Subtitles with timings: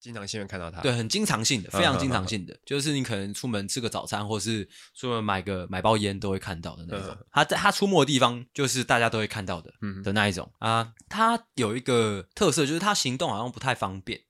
[0.00, 7.16] 经常性会看到它，对，很经常性的，非常经常性的，嗯、就是你可能出门吃个早餐，或是出门买个买包烟都会看到的那种。
[7.32, 10.92] 他在他出没的地方，就是大家都会看到的，嗯的那一种啊。
[11.08, 14.20] 他有一个特色，就是他行动好像不太方便，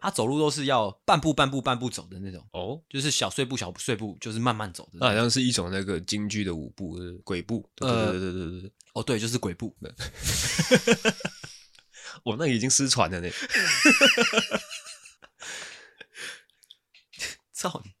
[0.00, 2.46] 他走路都是要半步半步半步走的那种。
[2.52, 4.98] 哦，就是小碎步小碎步，就是慢慢走的。
[5.00, 7.68] 那好像是一种那个京剧的舞步，鬼步。
[7.76, 8.72] 对对对对对对。
[8.94, 9.76] 哦，对，就是鬼步。
[12.24, 13.28] 我那已经失传了呢。
[17.60, 17.90] 操你！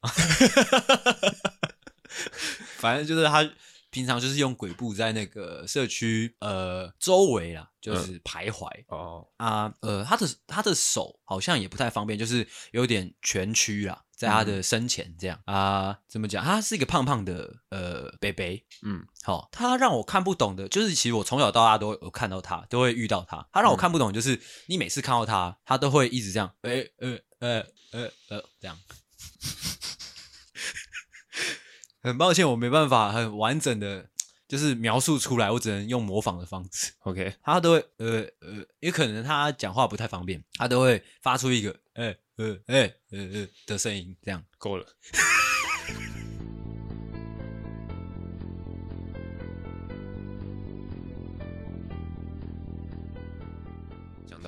[2.78, 3.46] 反正就是他
[3.90, 16.42] 平常就是用鬼步在那个社区呃周围啦，就是徘徊、嗯、哦啊呃，他的他的手好像也不太方便，就是有点蜷曲啦，在他的身前这样、嗯、啊，怎么讲？
[16.42, 23.46] 他是一个胖胖的呃北北，嗯，好，他让我看不懂的，就是其实我从小到大都有看到他，都会遇到他。
[23.52, 28.78] 他让我看不懂，就是你每次看到他，他都会一直这样，哎呃呃呃呃这样。
[32.02, 34.08] 很抱歉，我没办法很完整的，
[34.48, 36.92] 就是描述出来，我只能用模仿的方式。
[37.00, 44.86] OK，他都会呃呃，也可能他讲话不太方便，他都会发出一个呃呃呃呃呃的声音，这样够了。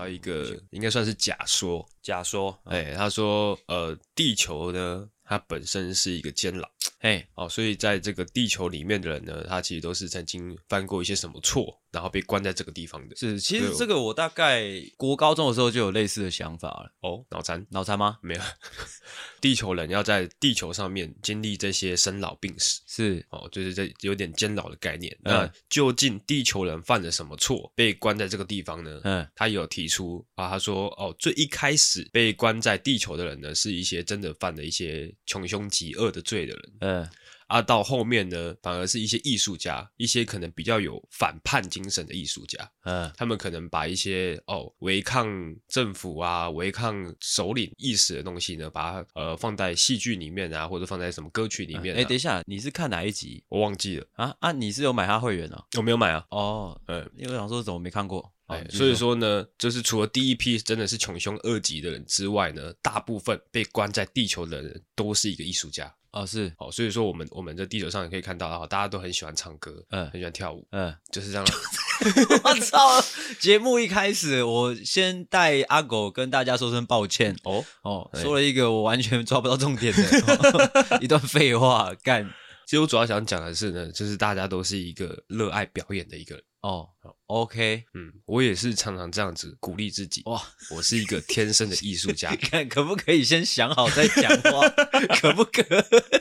[0.03, 6.69] 到一个应该算是假说，假说，哎、欸，他说呃，地球呢，它本身是一个监牢。
[6.99, 13.15] 嘿，哦，所以在这个地球里面的人呢，他其实都是曾经犯过一些什么错，然后被关在这个地方的。
[13.15, 14.65] 是，其实这个我大概
[14.97, 16.93] 国高中的时候就有类似的想法了。
[17.01, 18.19] 哦，脑残，脑残吗？
[18.23, 18.41] 没有，
[19.41, 25.15] 地球人要在地球上面经历这些生老病死，是，哦，就是这有点监牢的概念。
[25.25, 29.01] 嗯，那究竟地球人犯了什么错，被关在这个地方呢？
[29.05, 36.73] 嗯，他有提出啊，他说，哦，最一开始被关在地球的人呢，是一些真的犯了一些穷凶极恶的罪的人。
[36.81, 37.09] 嗯。
[37.53, 45.29] 嗯，啊，到后面呢，反而是一些艺术家，一些可能比较有反叛精神的艺术家，嗯，他们可能把一些哦违抗
[45.69, 51.99] 政府啊、违抗首领意识的东西呢，把它呃放在戏剧里面啊，或者放在什么歌曲里面、啊。
[51.99, 53.45] 哎、欸，等一下，你是看哪一集？
[53.49, 54.53] 我忘记了啊啊！
[54.53, 55.65] 你是有买他会员啊？
[55.77, 56.25] 我没有买啊。
[56.31, 58.33] 哦，嗯，因为我想说怎么没看过？
[58.47, 65.95] 哎，所以说呢，就是除了第一批真的是穷凶恶极的人之外呢，大部分被关在地球的人都是一个艺术家。
[66.13, 71.47] 哦，是哦，所以说我们我们在地球上也可以看到啊，大家都很喜欢唱歌，嗯，很喜欢跳舞，嗯，就是这样。
[72.45, 73.03] 我操！
[73.41, 80.03] 节目一开始，我先带阿狗跟大家说声抱歉哦哦，说了一个我完全抓不到重点的、
[80.93, 82.31] 哦、一段废话，干。
[82.73, 86.43] 其实我主要想讲的是呢，就是大家都是一个热爱表演的一个人。
[86.63, 86.89] 哦
[87.27, 90.23] ，OK，嗯，我也是常常这样子鼓励自己。
[90.25, 90.43] 哇，
[90.75, 92.35] 我是一个天生的艺术家。
[92.41, 94.67] 看可不可以先想好再讲话？
[95.21, 95.63] 可不可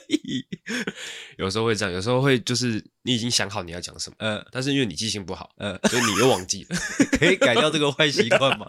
[0.09, 0.45] 以？
[1.39, 6.75] 有时候会这样，有时候会就是你已经想好你要讲什么，嗯，但是因为你记性不好，嗯，所以你又忘记了。
[7.17, 8.65] 可以改掉这个坏习惯吗？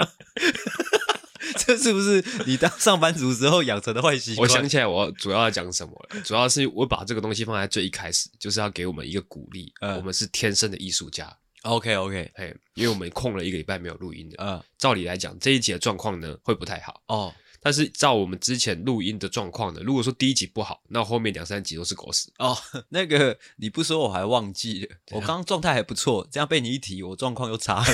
[1.73, 4.43] 这是不是你当上班族之后养成的坏习惯？
[4.43, 6.21] 我想起来，我主要要讲什么了？
[6.21, 9.73] 主要是我把这个东西放在最一开始，就是要给我们一个鼓励。
[9.81, 11.35] 嗯，我们是天生的艺术家。
[11.63, 17.33] OK OK，嘿，因为我们空了一个礼拜没有录音的，嗯，照理来讲这一集的状况呢会不太好哦。
[17.65, 22.59] 但是照我们之前录音的状况呢，如果说第一集不好，那后面两三集都是狗屎哦。
[22.89, 27.87] 那个你不说我还忘记了，我刚刚状态还不错，这样被你一提，我状况又差了。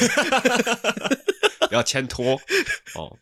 [1.68, 2.32] 不要牵拖
[2.94, 3.18] 哦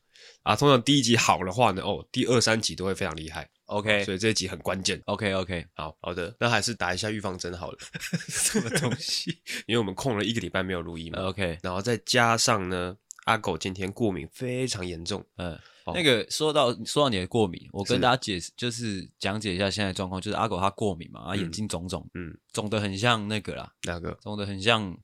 [0.47, 0.55] 啊！
[0.55, 3.49] 通常第一集好的话呢，哦，第二三集都会非常厉害。
[3.65, 5.03] OK，所以这一集很关键。
[5.07, 7.79] OK OK，好好的，那还是打一下预防针好了。
[8.29, 9.37] 什么东西？
[9.67, 11.21] 因为我们空了一个礼拜没有录音嘛。
[11.25, 15.25] OK，然后再加上呢，阿狗今天过敏非常严重。
[15.39, 24.17] 嗯，哦、那个说到说到你的过敏，我跟大家解释，就是讲解一下现在状况，就是阿狗他过敏嘛，他眼睛肿肿，嗯，肿的很像那个啦，哪个？
[24.23, 24.97] 肿的很像，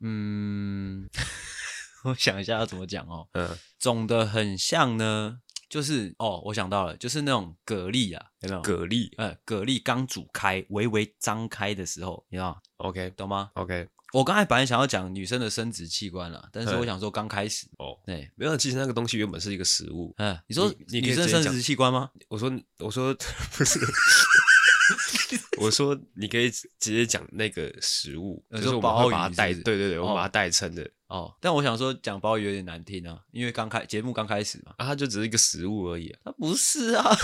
[0.00, 1.08] 嗯，
[2.04, 5.38] 我想一下要怎么讲哦，嗯，肿的很像呢。
[5.68, 8.62] 就是哦，我想到了，就是那种蛤蜊啊，有没有？
[8.62, 20.12] 蛤蜊，呃，蛤蜊刚煮开，微微张开的时候，你知道？OK，懂吗？OK，我刚才本来想要讲女生的生殖器官了，但是我想说刚开始哦，对，没有，其实那个东西原本是一个食物。
[20.18, 22.10] 嗯，你说女生生殖器官吗？
[22.28, 23.14] 我说，我说
[23.56, 23.80] 不是，
[25.62, 30.90] 我说你可以直接讲那个食物，就是我们会把它代，对对对，我们把它代称的。
[31.06, 37.04] 哦，但我想说讲鲍鱼有点难听啊，因为刚开节目刚开始嘛，啊，它就只是一个食物而已啊，它不是啊。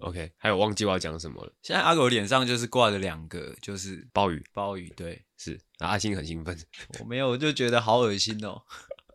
[0.00, 1.52] OK，还有忘记我要讲什么了。
[1.62, 5.60] 现在阿狗脸上就是挂着两个，就是鲍鱼，鲍鱼，对，是。
[5.78, 6.58] 阿星很兴奋，
[6.98, 8.60] 我没有，我就觉得好恶心哦。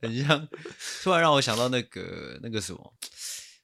[0.01, 0.48] 很像，
[1.04, 2.94] 突然让我想到那个那个什么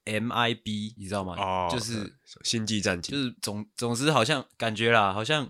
[0.05, 1.35] MIB，你知道吗？
[1.37, 5.49] 哦，就是星际战警，就是总总之好像感觉啦，好像。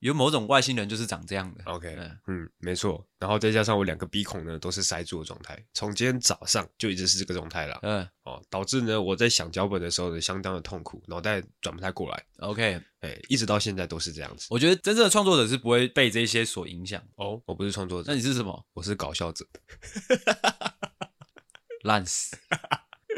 [0.00, 1.64] 有某种外星人就是长这样的。
[1.64, 3.04] OK，嗯，嗯，没错。
[3.18, 7.76] 然后再加上我两个鼻孔呢都是塞住的状态，从今天早上就一直是这个状态了。
[7.82, 12.24] 嗯，哦，导致呢我在想脚本的时候呢相当的痛苦，脑袋转不太过来。
[12.36, 14.46] OK，哎，一直到现在都是这样子。
[14.50, 17.02] 我觉得真正的创作者是不会被这些所影响。
[17.16, 18.66] 哦，我不是创作者，那你是什么？
[18.74, 19.44] 我是搞笑者。
[21.82, 22.38] 烂死。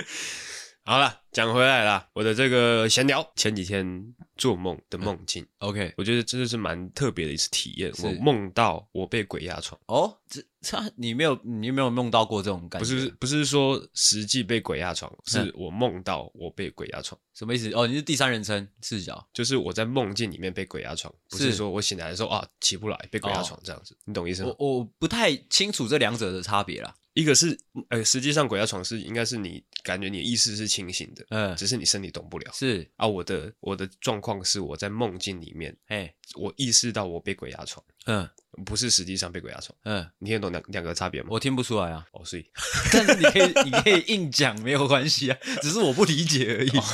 [0.83, 4.03] 好了，讲回来了，我的这个闲聊，前几天
[4.37, 7.93] 做梦的梦境、嗯、，OK，我觉得真的是蛮特别的一次体验。
[8.03, 9.79] 我梦到我被鬼压床。
[9.87, 12.95] 哦，这这你没有你没有梦到过这种感觉？
[12.95, 17.21] 不是不是说实际被鬼压床，是我梦到我被鬼压床。
[17.35, 17.71] 什么意思？
[17.73, 24.53] 哦，你是第三人称视角，就是我在梦境里面被鬼压床，不是说我醒来的时候啊起不来被鬼压床这样子，哦、你懂意思吗？
[24.59, 26.97] 我我不太清楚这两者的差别啦。
[27.21, 27.59] 一个是，
[27.89, 32.51] 呃，实际上鬼压床是应该是你感觉你意识是清醒的，嗯，只是你身体动不了。
[32.55, 32.89] 是。
[32.97, 38.29] 啊，我的我的状况是我在梦境里面，哎，我意识到我被鬼压床，嗯，
[38.65, 41.29] 不是实际上被鬼压床，嗯，你听得懂两两个差别吗？
[41.31, 42.47] 我听不出来啊，哦，所以，
[42.93, 46.85] 但是你可以你可以硬讲没有关系啊，只是我不理解而已，哦、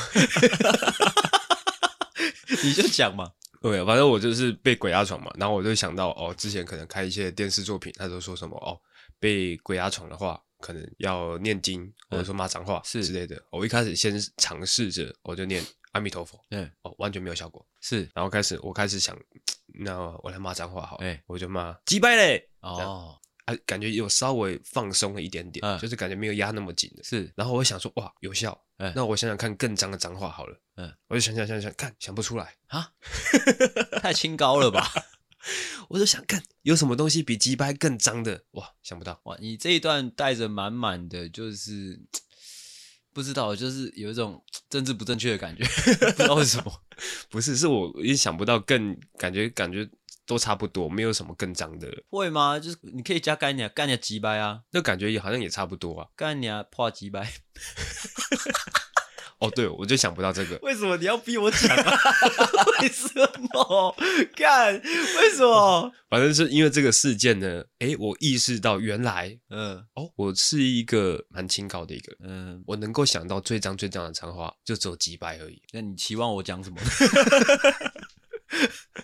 [2.63, 8.79] 你就讲嘛，对，反正我就是被鬼压床嘛，然后我就想到哦，之前可能看一些电视作品，他都说什么哦。
[9.19, 13.43] 被鬼压床的话，可能要念经或者说骂脏话是之类的。
[13.51, 18.09] 我一开始先尝试着，我就念阿弥陀佛， 嗯，哦，完全没有效果，是。
[18.15, 19.19] 然后开始，我开始想，
[19.67, 23.17] 那我来骂脏话好，哎，我就骂鸡掰嘞，哦，
[23.47, 27.33] 啊，感觉有稍微放松了一点点，就是感觉没有压那么紧的，是。
[27.35, 28.59] 然后我想说，哇，有效，
[28.95, 32.93] 那我想想看更脏的脏话好了，嗯，我就想想想想看，想不出来啊，
[34.03, 34.91] 太清高了吧。
[35.89, 39.37] 我就想看有什么东西比鸡掰更脏的哇，想不到哇！
[39.41, 42.01] 你这一段带着满满的，就是
[43.13, 45.65] 不知道，就是有一种政治不正确的感觉，
[46.17, 46.83] 不知道为什么。
[47.31, 49.89] 不是，是我也想不到更感觉感觉
[50.27, 51.89] 都差不多，没有什么更脏的。
[52.11, 52.59] 会吗？
[52.59, 57.33] 就是你可以加干你啊，干你鸡掰啊，那感觉也好像也差不多啊，干你啊破几百。
[59.39, 60.57] 哦，对，我就想不到这个。
[60.63, 61.99] 为什么你要逼我讲啊？
[62.81, 63.07] 为什
[63.53, 63.95] 么？
[64.35, 64.73] 干？
[64.83, 65.93] 为什么？
[66.09, 75.63] 反正是因为这个事件呢，哎，我意识到原来，嗯，哦，我是一个蛮清高的一个人，嗯，我能够想到最脏最脏的脏话就只有几百而已。
[75.71, 76.81] 那你期望我讲什么？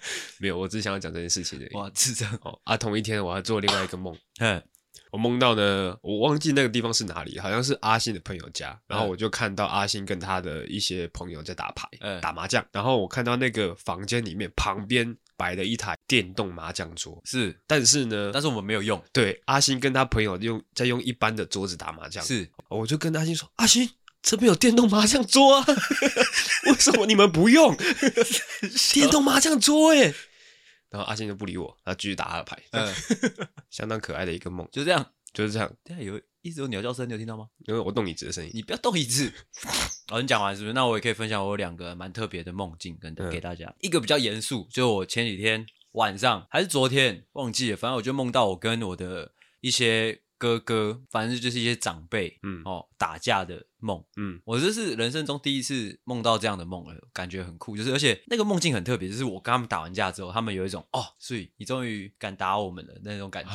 [0.39, 1.75] 没有，我只想要讲这件事情而已。
[1.75, 2.59] 哇，是这样哦。
[2.65, 4.62] 啊，同一天我还做另外一个梦， 嗯。
[5.11, 8.79] 我梦到呢，我忘记那个地方是哪里，好像是阿信的朋友家。
[8.87, 12.65] 然后我就看到阿信跟他的一些朋友在打牌、嗯、打麻将。
[12.73, 19.03] 然后我看到那个房间里面旁边摆了一台电动麻将桌，是，但是呢，但是我们没有用。
[19.12, 22.25] 对，阿信跟他朋友用在用一般的桌子打麻将。
[22.25, 23.87] 是，我就跟阿信说：“阿信，
[24.22, 25.66] 这边有电动麻将桌啊，
[26.66, 27.76] 为什么你们不用
[28.92, 30.14] 电动麻将桌？”哎。
[30.90, 32.94] 然后阿信就不理我，他继续打他的牌，嗯，
[33.70, 35.74] 相当可爱的一个梦，就这样，就是这样。
[35.82, 37.46] 对啊，有一直有鸟叫声，你有听到吗？
[37.66, 38.50] 因为我动椅子的声音。
[38.52, 39.32] 你不要动椅子。
[40.08, 40.74] 好，你讲完是不是？
[40.74, 43.64] 那我也可以分享我有两个蛮特别的梦境跟给大家。
[43.69, 49.32] 嗯、一个比较严肃，就我前几天晚上还是昨天忘记了，反正我就梦到我跟我的
[49.62, 50.20] 一些。
[50.43, 63.51] 哥哥，反正就是一些长辈，嗯，哦，打架的梦，嗯，我这是人生中第一次梦到这样的梦了，感觉很酷，就是而且那个梦境很特别，就是我跟他们打完架之后，他们有一种哦，所以你终于敢打我们了那种感觉。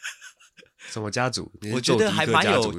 [0.90, 1.50] 什么家族？
[1.72, 2.74] 我觉得还蛮有。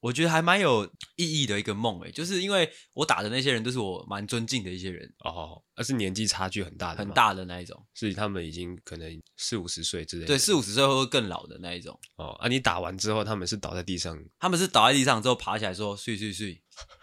[0.00, 0.84] 我觉得还蛮有
[1.16, 12.30] 意义的一个梦诶，就是因为我打的那些人都是我蛮尊敬的一些人哦，而是年纪差距很大的，很大的那一种，所以他们已经可能四五十岁之类的，对，四五十岁或更老的那一种哦。
[12.40, 16.54] 啊，你打完之后，他们是倒在地上，他们是倒在地上之后爬起来说“睡睡睡”，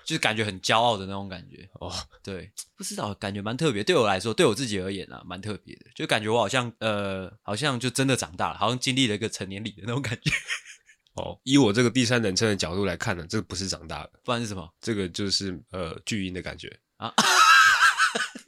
[0.06, 1.92] 就是感觉很骄傲的那种感觉哦。
[2.24, 3.84] 对，不知道，感觉蛮特别。
[3.84, 10.32] 对我来说，对我自己而言啊，蛮特别的，就感觉我好像呃，好像就真的长大了，好像经历了一个成年礼的那种感觉。
[11.14, 14.68] 哦，以我这个第三人称的角度来看呢，这个不是长大了，不然是什么？
[14.82, 17.14] 这个就是呃巨婴的感觉啊。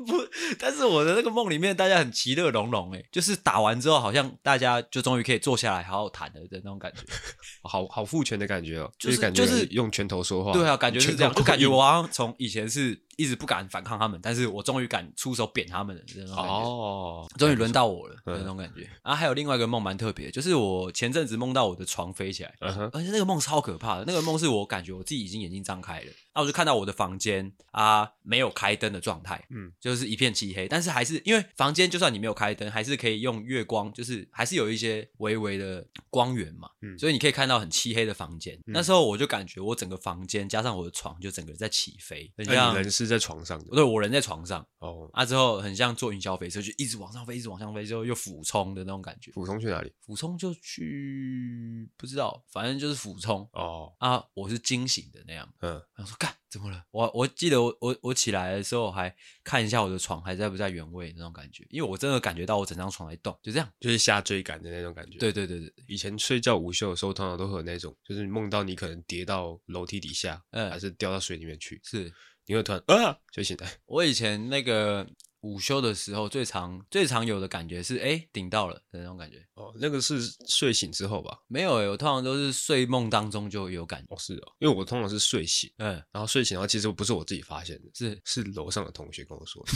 [0.05, 0.13] 不，
[0.59, 7.01] 但是我的那个梦里面，大家很其乐融融，哎，就是打完之后，好像大家就终于可以坐下来好好谈了的那种感觉，
[7.63, 16.51] 好好父权的感觉哦，就是感觉就是用拳头说话，对啊，感觉是这样，就感觉我好像从以前是一直不敢反抗他们，但是我终于敢出手扁他们了，这种感觉。
[16.51, 18.81] 哦，终于轮到我了，那种感觉。
[19.03, 24.03] 然后还有另外一个梦蛮特别，就是我前阵子梦到我的床飞起来，而且那个梦超可怕的。
[24.05, 38.59] 那个梦是我感觉我自己已经眼睛张开了，那我就看到我的房间啊没有开灯的状态，嗯，就是一片漆黑，但是还是因为房间就算你没有开灯，还是可以用月光，就是还是有一些微微的光源嘛，嗯，所以你可以看到很漆黑的房间。
[38.65, 49.31] 那时候我就感觉我整个房间加上我的床就整个在起飞，很像人是在床上的，对，我人在床上哦，啊之后很像坐云霄飞车，就一直往上飞，一直往上飞，之后又俯冲的那种感觉。
[49.31, 49.93] 俯冲去哪里？
[50.05, 56.33] 俯冲就去不知道，反正就是俯冲哦啊，我是惊醒的那样，嗯，然后说干。
[56.47, 56.85] 怎么了？
[56.91, 65.17] 我我记得我我我起来的时候还看一下我的床还在不在原位那种感觉，因为我真的感觉到我整张床在动，就这样，就是下坠感的那种感觉。
[65.17, 72.11] 对对对对，以前睡觉午休的时候，通常都会有那种，就是梦到你可能跌到楼梯底下，嗯，还是掉到水里面去，是，
[72.45, 73.71] 你会突然啊就醒来。
[73.85, 75.07] 我以前那个。
[75.45, 81.37] 午休的时候最常最常有的感觉是哎顶到了的那种感觉哦，那个是睡醒之后吧？
[81.47, 89.73] 没有哎，我通常都是睡梦当中就有感觉哦，是哦，因为我通常是睡醒，嗯，然后睡醒，然后其实不是我自己发现的，是是楼上的同学跟我说的。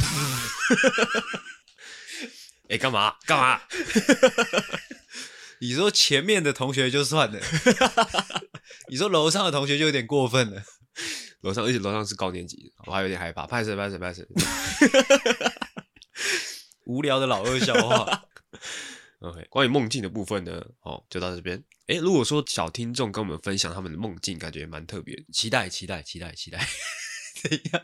[2.73, 3.61] 哎，干嘛干嘛？
[5.61, 7.39] 你说前面的同学就算了，
[8.89, 10.63] 你说楼上的同学就有点过分了。
[11.41, 13.47] 楼上，而且楼上是高年级，我还有点害怕。
[13.47, 14.27] 拍谁拍谁拍谁，
[16.89, 18.23] 无聊的老二笑话。
[19.21, 21.63] OK，关于梦境的部分呢，哦，就到这边。
[21.85, 26.59] 哎，如果说小听众跟我们分享他们的梦境，感觉也蛮特别，期待期待期待期待。
[27.49, 27.81] 怎样？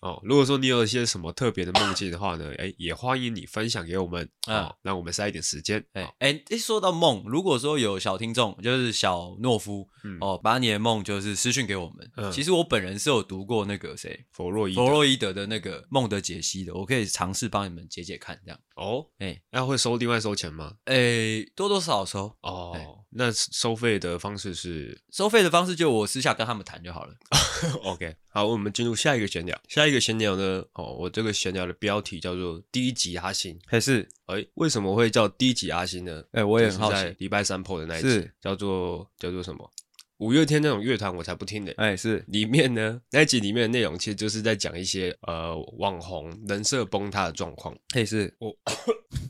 [0.00, 5.84] 哦，如果说你有一些什么特别的梦境的话呢，哎，也欢迎你分享给我们啊，让我们塞一点时间。
[5.92, 9.88] 哎哎，一说到梦，如果说有小听众，就是小懦夫，
[10.20, 12.32] 哦，把你的梦就是私讯给我们。
[12.32, 18.60] 其实我本人是有读过那个谁，弗洛伊弗洛伊德的那个梦的解析的，我可以尝试帮你们解解看，这样。
[18.76, 20.74] 哦，哎，那会收另外收钱吗？
[20.84, 22.36] 哎，多多少少收。
[22.42, 25.00] 哦，那收费的方式是？
[25.10, 27.14] 收费的方式就我私下跟他们谈就好了。
[27.82, 29.58] OK，好，我们进入下一个闲聊。
[29.68, 30.62] 下一个闲聊呢？
[30.74, 34.06] 哦，我这个闲聊的标题叫做“低级阿星”，还是？
[34.26, 36.22] 哎，为什么会叫“低级阿星”呢？
[36.32, 37.14] 哎，我也很好奇。
[37.18, 39.70] 礼拜三 PO 的那一集叫做叫做什么？
[40.18, 41.72] 五月天那种乐团我才不听的。
[41.76, 47.76] 哎，是里面呢那一集里面的内容其实就是在讲一些呃网红人设崩塌的状况。
[47.94, 48.54] 哎，是我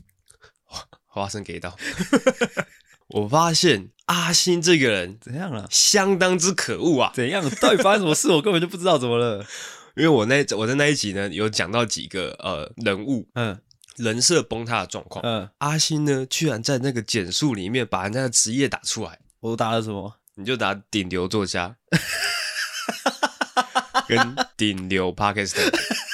[1.05, 1.75] 花生给到。
[3.09, 5.67] 我发现阿星这个人怎样了？
[5.69, 7.11] 相当之可恶啊！
[7.13, 7.43] 怎样？
[7.61, 8.29] 到底发生什么事？
[8.35, 9.45] 我根本就不知道怎么了。
[9.95, 13.57] 因为我那我在那一集呢，有讲到几个呃人物，嗯，
[13.95, 19.19] 人设崩塌的状况，嗯，阿星呢，居然在那个简述里面把人家的职业打出来。
[19.39, 20.17] 我都打了什么？
[20.35, 21.75] 你就打顶流作家，
[24.07, 26.06] 跟顶流 Podcaster。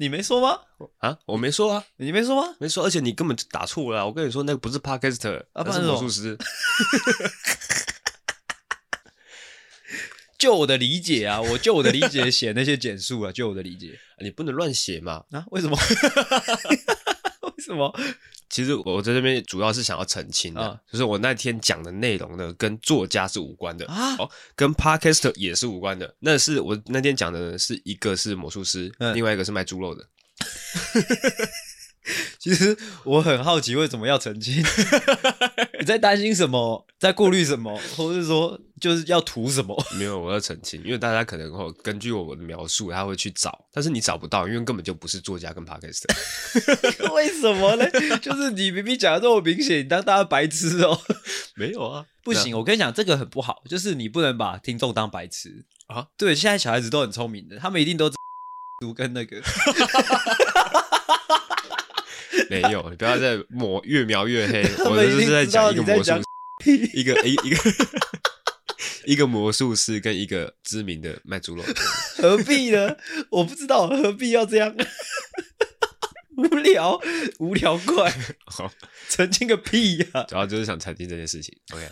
[0.00, 0.58] 你没说吗？
[1.00, 2.56] 啊，我没说啊，你没说吗？
[2.58, 4.06] 没说，而且你根本就打错了。
[4.06, 6.38] 我跟你说，那个不是 Podcaster，那是魔术师。
[10.38, 15.22] 就我的理解啊，我就我的理解写那些简述啊，就我的理解， 你不能乱写嘛。
[15.32, 15.44] 啊？
[15.50, 15.76] 为什么？
[17.58, 17.94] 为什么？
[18.50, 26.12] 其实我在这边主要是想要澄清的，啊、就是我那天讲的内容呢，跟作家是无关的啊，哦，跟 Podcaster 也是无关的。
[26.18, 30.04] 那是我那天讲的是一个是魔术师，嗯、另外一个是卖猪肉的。
[32.38, 34.64] 其实我很好奇，为什么要澄清？
[35.78, 36.86] 你在担心什么？
[36.98, 37.78] 在顾虑什么？
[37.96, 39.76] 或者是说，就是要图什么？
[39.96, 47.08] 没有，我要澄清，因为大家可能会根据我的描述，他会去找，但是你找不到，因为根本就不是作家跟 p a r k e s t。
[47.14, 47.86] 为什么呢？
[48.20, 50.98] 就是你明明讲的这么明显，你当大家白痴哦？
[51.54, 56.06] 没有啊，不行，我跟你讲，这个很不好，就是你不能把听众当白痴啊。
[56.16, 58.10] 对，现在小孩子都很聪明的，他们一定都
[58.80, 59.42] 读跟那个。
[62.48, 64.62] 没有，你不要再抹，越描越黑。
[64.84, 66.12] 我就是在讲一个魔术，
[66.94, 67.56] 一个一一个
[69.06, 71.62] 一个魔术师跟一个知名的卖猪肉。
[72.16, 72.96] 何必呢？
[73.30, 74.74] 我不知道何必要这样，
[76.36, 77.00] 无聊
[77.38, 78.12] 无聊怪。
[78.46, 78.72] 好，
[79.08, 80.22] 澄清个屁呀、啊！
[80.24, 81.56] 主要就是想澄清这件事情。
[81.72, 81.88] OK。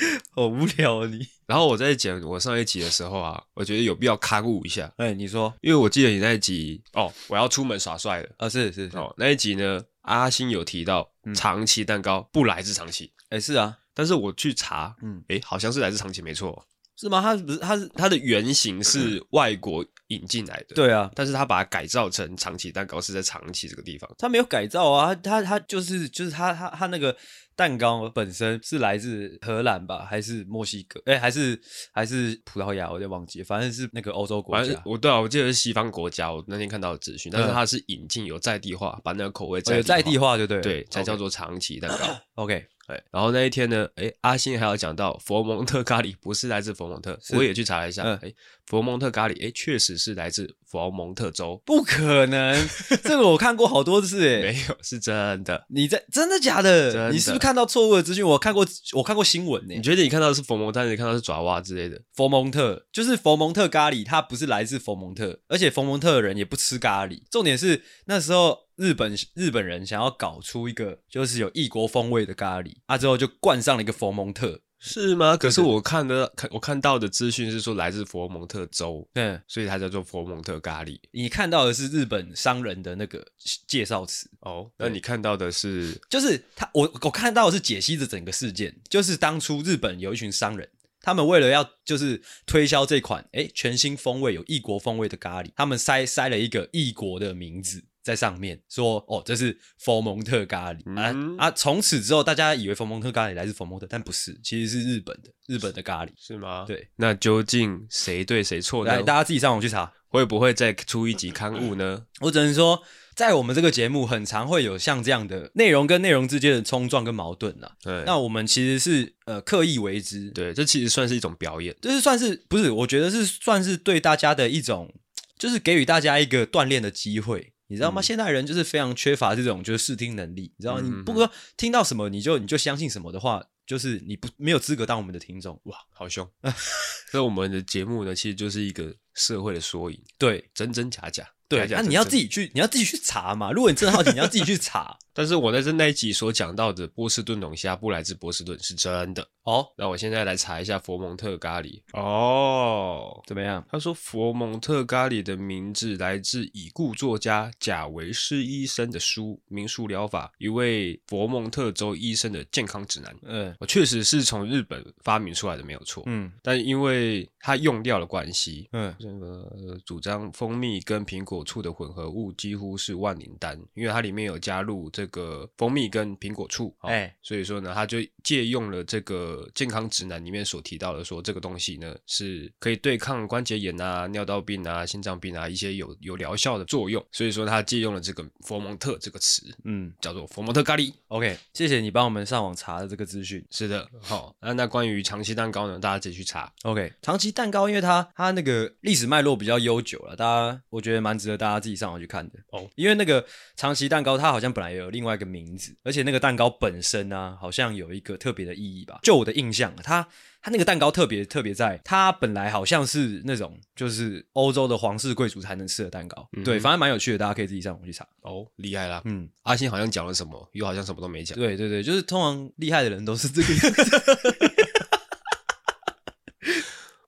[0.34, 1.26] 好无聊啊你！
[1.46, 4.92] 然后我在讲我上一集的时候啊，我觉得有必要勘误一下。
[4.96, 17.22] 哎，你说，因为我记得你那一集哦，我要出门耍帅了啊，是是哦，那一集呢，阿星有提到长崎蛋糕不来自长崎，哎是啊，但是我去查，嗯，哎，好像是来自长崎没错，是吗？
[17.22, 20.74] 它不是，它是它的原型是外国引进来的。
[20.74, 24.08] 对啊，但是他把它改造成长崎蛋糕是在长崎这个地方。
[24.18, 27.16] 他没有改造啊，他他就是就是他他他那个
[27.56, 31.00] 蛋糕本身是来自荷兰吧，还是墨西哥？
[31.06, 31.58] 哎、欸，还是
[31.92, 32.86] 还是葡萄牙？
[32.88, 34.82] 我有点忘记，反正是那个欧洲国家。
[34.84, 36.30] 我对啊，我记得是西方国家。
[36.30, 42.06] 我那天看到的资讯，但是它是引进有在地化，把那个口味在地化，有在地化就对，对，才叫做长崎蛋糕。
[42.44, 42.66] OK。
[42.86, 48.34] 对，然后那一天呢，诶，阿星还有讲到佛蒙特咖喱不是来自佛蒙特，我也去查了一下，诶、嗯，
[48.66, 52.68] 佛蒙特咖喱，诶，确实是来自佛蒙特州，不可能，
[53.02, 57.10] 这个我看过好多次，诶，没有，是真的，你在真的假的？
[57.10, 58.24] 你是不是看到错误的资讯？
[58.24, 58.64] 我看过，
[58.94, 59.74] 我看过新闻呢。
[59.74, 62.00] 你觉得你看到的是佛蒙特，你看到的是爪哇之类的？
[62.14, 67.22] 佛蒙特就是佛蒙特咖喱，它不是来自佛蒙特，而且佛蒙特的人也不吃咖喱。
[67.30, 68.65] 重点是那时候。
[68.76, 75.36] 日本日本人想要搞出一个就是有异国风味的咖喱啊，之后就冠上了一个佛蒙特，是吗？
[75.36, 80.98] 可是我看的看我看到的资讯是说来自佛蒙特州，对，所以它叫做佛蒙特咖喱。
[81.12, 83.26] 你看到的是日本商人的那个
[83.66, 90.68] 介绍词哦，那你看到的是就是他我我看到的是解析的整个事件，就是当初日本有一群商人，
[91.00, 97.82] 他们为了要就是推销这款诶全新风味有异国风味的咖喱，他们塞塞了一个异国的名字。
[98.06, 101.50] 在上面说哦，这是佛蒙特咖喱、嗯、啊啊！
[101.50, 106.64] 从此之后，大家以为佛蒙特咖喱来自佛蒙特，但不是，其实是日本的日本的咖喱，是吗？
[106.68, 108.92] 对，那究竟谁对谁错呢？
[108.92, 112.04] 来，大家自己上网去查，会不会再出一集刊物呢？
[112.22, 112.80] 我只能说，
[113.16, 117.72] 在我们这个节目，很常会有像这样的内容跟内容之间的冲撞跟矛盾呐。
[117.82, 122.70] 对，那我们其实是呃刻意为之，对，这其实算是一种表演，就是算是不是？
[122.70, 124.94] 我觉得是算是对大家的一种，
[125.36, 127.54] 就是给予大家一个锻炼的机会。
[127.68, 128.00] 你知道吗？
[128.00, 130.52] 嗯、现代人就是非常缺乏这种就是视听能力。
[130.56, 135.60] 你知道，你不说听到什么你就你就相信什么的话，就是你不没有资格当我们的听众。
[135.64, 136.28] 哇，好凶！
[137.10, 140.02] 所以我们的节目呢，其实就是一个社会的缩影。
[140.18, 141.28] 对，真真假假。
[141.48, 143.52] 对，那、啊、你要自己去，你要自己去查嘛。
[143.52, 144.98] 如果你真的好奇，你要自己去查。
[145.16, 149.66] 但是我在这那一集所讲到的波士顿龙虾不来自波士顿是真的哦。
[149.76, 153.64] 那我现在来查一下佛蒙特咖喱哦，怎么样？
[153.70, 163.16] 他说佛蒙特咖喱的名字来自已故作家贾维斯医生的书《民俗疗法》，一位佛蒙特州医生的健康指南。
[163.22, 166.02] 嗯，我确实是从日本发明出来的，没有错。
[166.06, 171.36] 嗯，但因为它用料的关系，嗯，这个主张蜂蜜跟苹果。
[171.36, 190.92] 果醋的混合物几乎是万灵丹，因为它里面有加入这个蜂蜜跟苹果醋，哎、欸，所以说呢，他就借用了这个健康指南里面所提到的，说这个东西呢是可以对抗关节炎啊、尿道病啊、心脏病啊一些有有疗效的作用，所以说他借用了这个佛蒙特这个词，嗯，叫做佛蒙特咖喱。
[191.08, 193.44] OK，谢谢你帮我们上网查的这个资讯。
[193.50, 196.52] 是的，好，那那关于长期蛋糕呢，大家自己去查。
[196.62, 201.16] OK，长期蛋糕因为它它那个历史脉络比较悠久了，大家我觉得蛮。
[201.16, 203.24] 值得大家自己上网去看的哦，因为那个
[203.56, 208.98] 长期蛋糕它好像本来也有另外一个名字，而且那个蛋糕本身呢、啊，好像有一个特别的意义吧。
[209.02, 210.08] 就我的印象，它
[210.40, 218.06] 它那个蛋糕特别特别在，它本来好像是那种就是欧洲的皇室贵族才能吃的蛋糕，嗯、对，反正蛮有趣的，大家可以自己上网去查。
[218.22, 221.36] 哦，厉害啦，嗯，阿星好像讲了什么，又好像什么都没讲。
[221.36, 224.56] 对对对，就是通常厉害的人都是这个样子。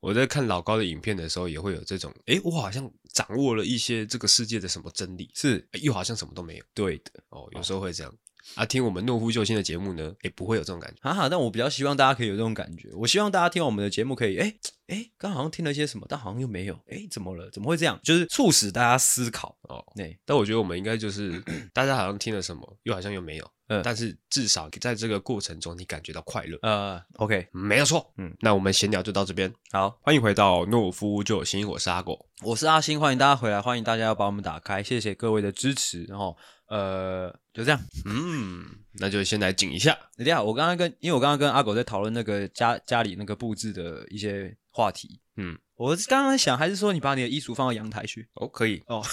[0.09, 6.65] 我在看老高的影片的时候，也会有这种，诶，我好像掌握了一些这个世界的什么真理，是，又好像什么都没有。
[6.73, 8.15] 对的，哦，有时候会这样。
[8.55, 11.01] 啊，听我们懦夫救星的节目呢，也不会有这种感觉。
[11.03, 12.89] 哈哈，但我比较希望大家可以有这种感觉。
[12.95, 14.59] 我希望大家听我们的节目可以，诶
[14.89, 17.51] 诶，刚好像听了些什么，但好像又没有，诶，怎么了？
[17.51, 17.99] 怎么会这样？
[18.03, 19.85] 就是促使大家思考哦。
[19.95, 23.51] 对，但我觉得我们应该就是， 大家好像听了什么，又好像又没有。
[23.71, 26.59] 嗯，但是至少在这个过程中，你感觉到快乐。
[26.63, 28.11] 呃，OK，没有错。
[28.17, 29.53] 嗯，那我们闲聊就到这边。
[29.71, 36.05] 好，欢迎回到懦夫救星，我是阿狗，我是阿星，欢迎大家回来，欢迎大家要把我们打开，谢谢各位的支持。
[36.05, 36.35] 然后，
[36.69, 37.81] 呃，就这样。
[38.05, 39.99] 嗯，那就先来紧一下。
[40.17, 45.21] 等一下，我刚刚跟，因为我刚刚跟阿狗在讨论那个家家里那个布置的一些话题。
[45.37, 48.29] 嗯，我刚刚想，还是说你把你的衣橱放到阳台去？
[48.35, 48.83] 哦，可以。
[48.87, 49.03] 哦。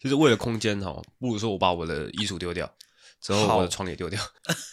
[0.00, 2.68] 就是为了空间哈，不如说我把我的衣橱丢掉，
[3.20, 4.20] 之后我的床也丢掉，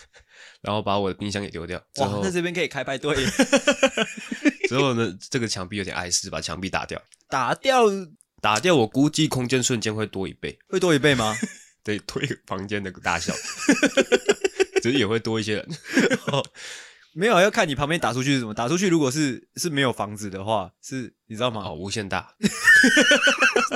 [0.61, 1.77] 然后把我的冰箱也丢掉。
[1.97, 3.15] 哇，那这边可以开派对。
[4.67, 6.99] 之后呢，这个墙壁有点碍事，把墙壁打掉。
[7.29, 7.83] 打掉，
[8.41, 10.57] 打掉，我估计空间瞬间会多一倍。
[10.69, 11.35] 会多一倍吗？
[11.83, 13.33] 对，多一个房间的大小，
[14.83, 15.67] 只是也会多一些人。
[17.13, 18.53] 没有，要看你旁边打出去是什么。
[18.53, 21.63] 打出去如果是是没有房子的话，是你知道吗？
[21.65, 22.35] 哦，无限大，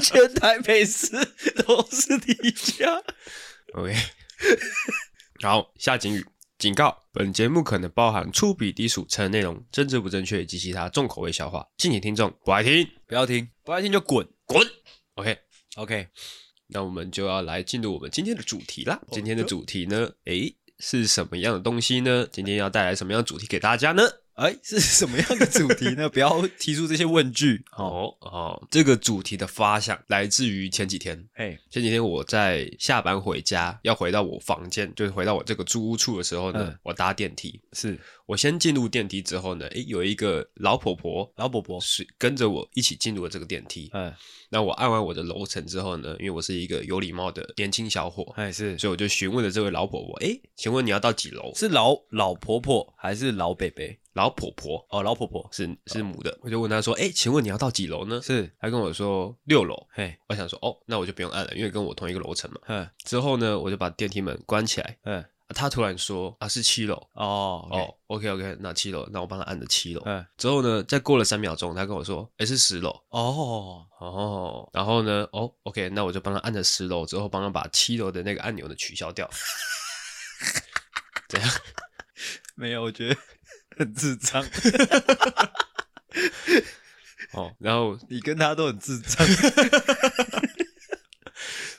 [0.04, 1.10] 全台北市
[1.66, 3.02] 都是你家。
[3.74, 3.96] OK，
[5.42, 6.24] 好，下警语，
[6.60, 14.68] 警告：本节目可能包含粗鄙、低俗、成人内容、政治不正确及其他重口味笑话，敬请听众不爱听不要听，不爱听就滚滚。
[15.16, 15.38] OK
[15.78, 16.08] OK，
[16.68, 19.02] 那我们就要来进入我们今天的主题啦。
[19.12, 22.28] 今天的主题呢，诶，是什么样的东西呢？
[22.32, 24.04] 今天要带来什么样的主题给大家呢？
[24.36, 26.10] 哎，是什么样的主题呢？
[26.14, 28.68] 不要提出这些问句哦哦。
[28.72, 31.28] 这个主题的发想来自于前几天。
[31.34, 37.62] 哎，前几天我在下班回家，要回到我房间，就是回到我这个租屋处的时候呢，嗯、我搭电梯。
[37.74, 43.90] 是我先进入电梯之后呢，哎，有一个老婆婆，老婆婆是跟着我一起进入了这个电梯。
[43.94, 44.14] 嗯，
[44.50, 51.54] 那我按完我的楼层之后呢，因为我是一个有礼貌的年轻小伙，哎是，所以我就询问了这位老婆婆，哎，请问你要到几楼？
[51.56, 53.84] 是老老婆婆还是老伯伯？
[54.14, 59.76] 老婆婆哦，老婆婆是是母的，哦、我就问她说：“哎，请问你要到几楼呢？”是，她跟我说六楼。
[59.92, 62.58] 嘿，我想说哦，那我就不用按了，因为跟我同一个楼层嘛。
[62.68, 64.96] 嗯，之后呢，我就把电梯门关起来。
[65.06, 70.02] 嗯，她突然说：“啊，是七楼。”哦哦，OK OK，那七楼，那我帮他按了七楼。
[70.06, 79.30] 嗯，之后呢，再过了三秒钟，他跟我说：“哎，是十楼。”哦哦，然后呢，哦，OK，那我就帮他按了十楼，之后帮他把七楼的那个按钮呢取消掉。
[81.30, 81.50] 怎样？
[82.56, 83.20] 没有，我觉得。
[83.76, 84.46] 很智障，
[87.34, 89.26] 哦，然后你跟他都很智障，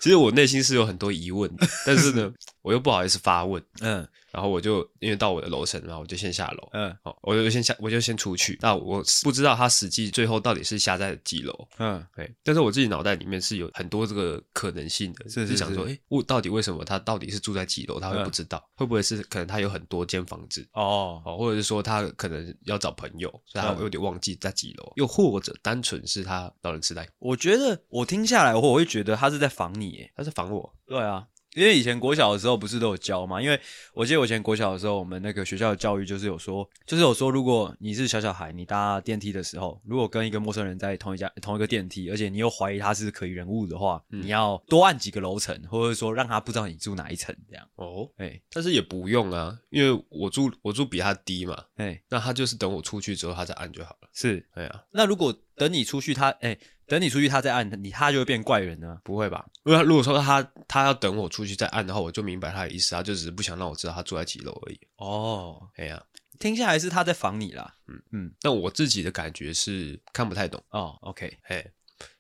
[0.05, 1.51] 其实我内心是有很多疑问，
[1.87, 4.07] 但是呢， 我又不好意思发问，嗯。
[4.35, 8.59] 然后我就因为到我的楼层，然后我就先下楼，嗯，好，我就先下，我就先出去。
[8.61, 12.35] 那我不知道他实际最后到底是下在几楼，嗯，对。
[12.43, 18.01] 但是我自己脑袋里面是有很多这个可能性的，是，是，是，是想说，哎，我到底为什么他到底是住在几楼？
[18.01, 27.09] 他会不知道，嗯、会不会是可能他有很多间房子哦，哦，或者是说他可能要找朋友，所以他有点忘记在几楼，嗯、又或者单纯是他老人痴呆。
[27.21, 31.25] 我觉得我听下来，我会觉得他是在防你，哎，他是防我，对啊。
[31.55, 33.41] 因为以前国小的时候不是都有教吗？
[33.41, 33.59] 因为
[33.93, 47.67] 我记得我以前国小的时候，我们那个学校的教育就是有说，就是有说，如果你是小小孩，你搭电梯的时候，如果跟一个陌生人在同一家同一个电梯，而且你又怀疑他是可疑人物的话，嗯、你要多按几个楼层，或者说让他不知道你住哪一层这样。
[47.77, 54.09] 哦，哎、欸，但是也不用啊，因为我住我住比他低嘛，哎、欸，那他就是等我出去之后他再按就好了。
[54.13, 54.83] 是，对啊。
[54.91, 56.59] 那如果等你出去他，他、欸、哎。
[56.87, 58.99] 等你出去，他再按你，他就会变怪人呢？
[59.03, 59.45] 不会吧？
[59.65, 64.79] 因为如果说他他要等我出去再按的话，我就明白他的意思，他就只是不想让我知道他住在几楼而已。
[64.97, 66.03] 哦，哎呀，
[66.39, 67.75] 听下来是他在防你啦。
[67.89, 70.63] 嗯嗯，但我自己的感觉是看不太懂。
[70.71, 71.71] 哦，OK，嘿，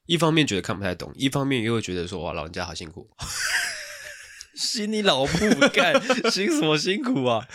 [0.06, 3.10] 一方面觉得看不太懂，一方面又会觉得说哇，老人家好辛苦，
[4.56, 5.94] 心里老不干，
[6.30, 7.46] 辛什么辛苦啊？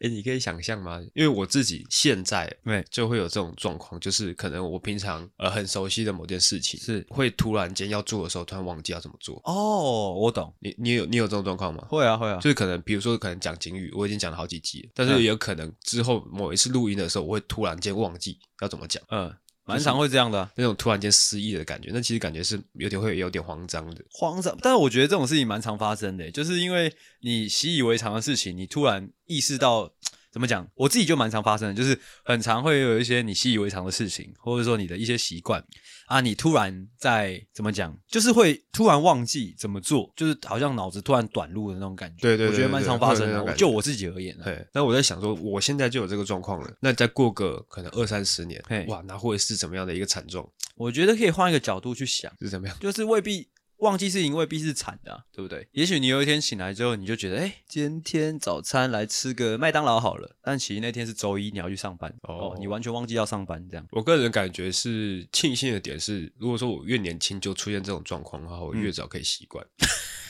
[0.00, 1.00] 哎，你可以想象吗？
[1.14, 9.40] 因为我自己现在对就会有这种状况，就是可能我平常呃很熟悉的某件事情，是会突然间要做的时候，突然忘记要怎么做。
[9.44, 10.52] 哦，我懂。
[10.60, 11.86] 你你有你有这种状况吗？
[11.88, 19.02] 会啊会啊，就是可能比如说可能讲警语，我已经讲了好几集了，但是也有可能之后某一次录音的时候，我会突然间忘记要怎么讲。
[19.10, 19.34] 嗯，
[19.66, 24.02] 蛮常会这样的、啊，那种突然间失忆的感觉，那其实感觉是有点会有点慌张的。
[24.10, 29.92] 慌张，但是我觉得这种事情蛮常发生的，就是因为你习以为常的事情，你突然意识到。
[30.36, 30.68] 怎么讲？
[30.74, 35.64] 我自己就蛮常发生的，就是很常会有一些你习以为常的事情，或者说你的一些习惯
[36.08, 42.20] 啊，你突然在怎么讲，就是会突然忘记怎么做，就是好像脑子突然短路的那种感觉。
[42.20, 43.54] 对对，对，我觉得蛮常发生的。
[43.54, 44.62] 就我自己而言，对。
[44.74, 50.46] 那我在想说，我现在就有这个状况了，那再过个可能二三十年，哇，那会是怎么样的一个惨状？
[50.74, 52.76] 我觉得可以换一个角度去想，是怎么样？
[52.78, 53.48] 就是未必。
[53.78, 55.68] 忘记事情未必是惨的啊，对不对？
[55.72, 60.36] 也许你有一天醒来之后，你就觉得，哎，今天早餐来吃个麦当劳好了。
[60.42, 63.86] 但其实那天是周一，你要去上班哦，哦，你完全忘记要上班这样。
[63.90, 69.64] 我个人感觉是庆幸的点是，如果说我越年轻就出现这种状况的话，我越早可以习惯。
[69.64, 69.88] 嗯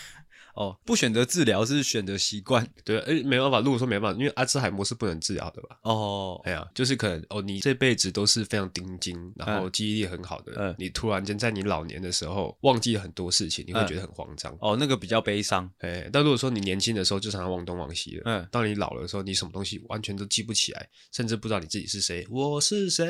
[0.57, 5.79] 哦，不选择治疗是选择习惯，对，哎，没办法，如果说没办法，因为阿兹海默是不能治疗的吧？
[5.83, 14.57] 哦，哎呀，就是可能哦，你这辈子都是非常顶尖，然后记忆力很好的，嗯，你突然间在你老年的时候忘记了很多事情，你会觉得很慌张。
[14.61, 23.05] 哦，那个比较悲伤，哎，但如果说你年轻的时候就常常忘东忘西了，嗯，当你老了的时候，你什么东西完全都记不起来，甚至不知道你自己是谁，我是谁，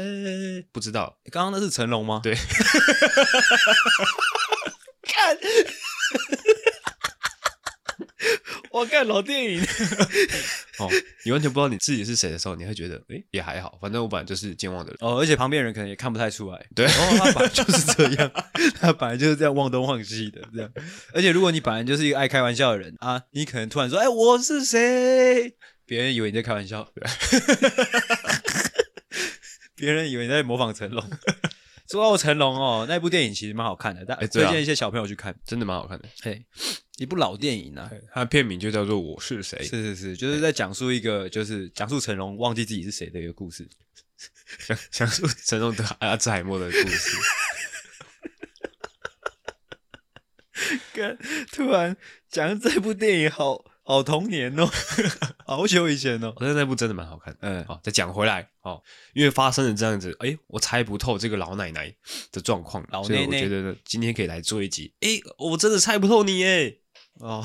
[0.72, 1.16] 不知道。
[1.30, 2.20] 刚刚那是成龙吗？
[2.24, 2.34] 对，
[5.04, 5.38] 看。
[8.76, 9.60] 我看老电影。
[10.78, 10.90] 哦，
[11.24, 14.98] 你完全不知道你自己是谁的时候，你会觉得诶也还好，反正我本来就是健忘的人。
[15.00, 18.30] 哦，而且旁边人可能也看不太出来，对，哦，他本来 就是这样，
[18.78, 20.70] 他本来就是这样忘东忘西的这样，
[21.14, 25.54] 而且如果你本来就是一个爱开玩笑的人啊，你可能突然说哎我是谁，
[25.86, 27.02] 别人以为你在开玩笑，对，
[29.74, 31.02] 别人以为你在模仿成龙。
[31.88, 36.08] 说到成龙哦，那部电影其实蛮好看的，但推荐一些小朋友去看，真的蛮好看的。
[36.22, 36.44] 嘿，
[36.98, 39.58] 一部老电影啊，它的片名就叫做《我是谁》。
[39.62, 43.68] 是是是，就是在讲述一个，就是讲述成龙忘记自己是谁的一个故事，
[44.66, 47.16] 讲讲述成龙得阿兹海默的故事。
[50.92, 51.16] 跟
[51.52, 51.96] 突然
[52.30, 54.68] 讲这部电影好，好好童年哦，
[55.46, 56.32] 好久以前哦。
[56.34, 57.34] 我觉得那部真的蛮好看。
[57.40, 58.82] 嗯，好，再讲回来哦，
[59.14, 61.94] 因为发生了这样子，哎，我猜不透这个老奶奶
[62.32, 64.92] 的状况，老奶奶，所以我觉得今天可以来做一集。
[65.00, 66.74] 哎，我真的猜不透你哎。
[67.20, 67.44] 哦，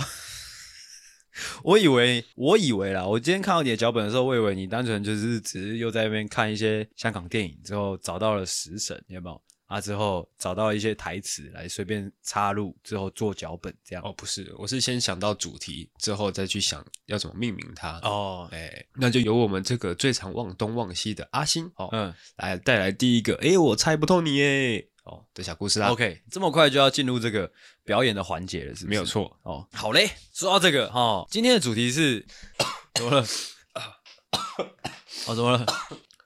[1.64, 9.42] 我以为，我以为啦，我今天看到你的脚本的时候，我以为你单纯就是只是又在那边看一些香港电影之后找到了食神，有没有？
[9.72, 14.04] 啊，之后找到一些台词来随便插入，之后做脚本这样。
[14.04, 17.98] 哦，不是，我是先想到主题，之后再去想要怎么命名它。
[18.04, 24.86] 哦，哎，那就由我们这个最常忘东忘西的阿星，哦，嗯，来带来第一个，哎，我猜不透你耶。
[25.04, 25.88] 哦，的小故事啦。
[25.88, 27.50] OK，这么快就要进入这个
[27.84, 28.88] 表演的环节了，是不是？
[28.88, 29.40] 没有错。
[29.44, 30.12] 哦，好嘞。
[30.34, 32.24] 说到这个，哈、哦，今天的主题是
[32.94, 33.22] 怎么了？
[35.26, 35.66] 哦，怎么了？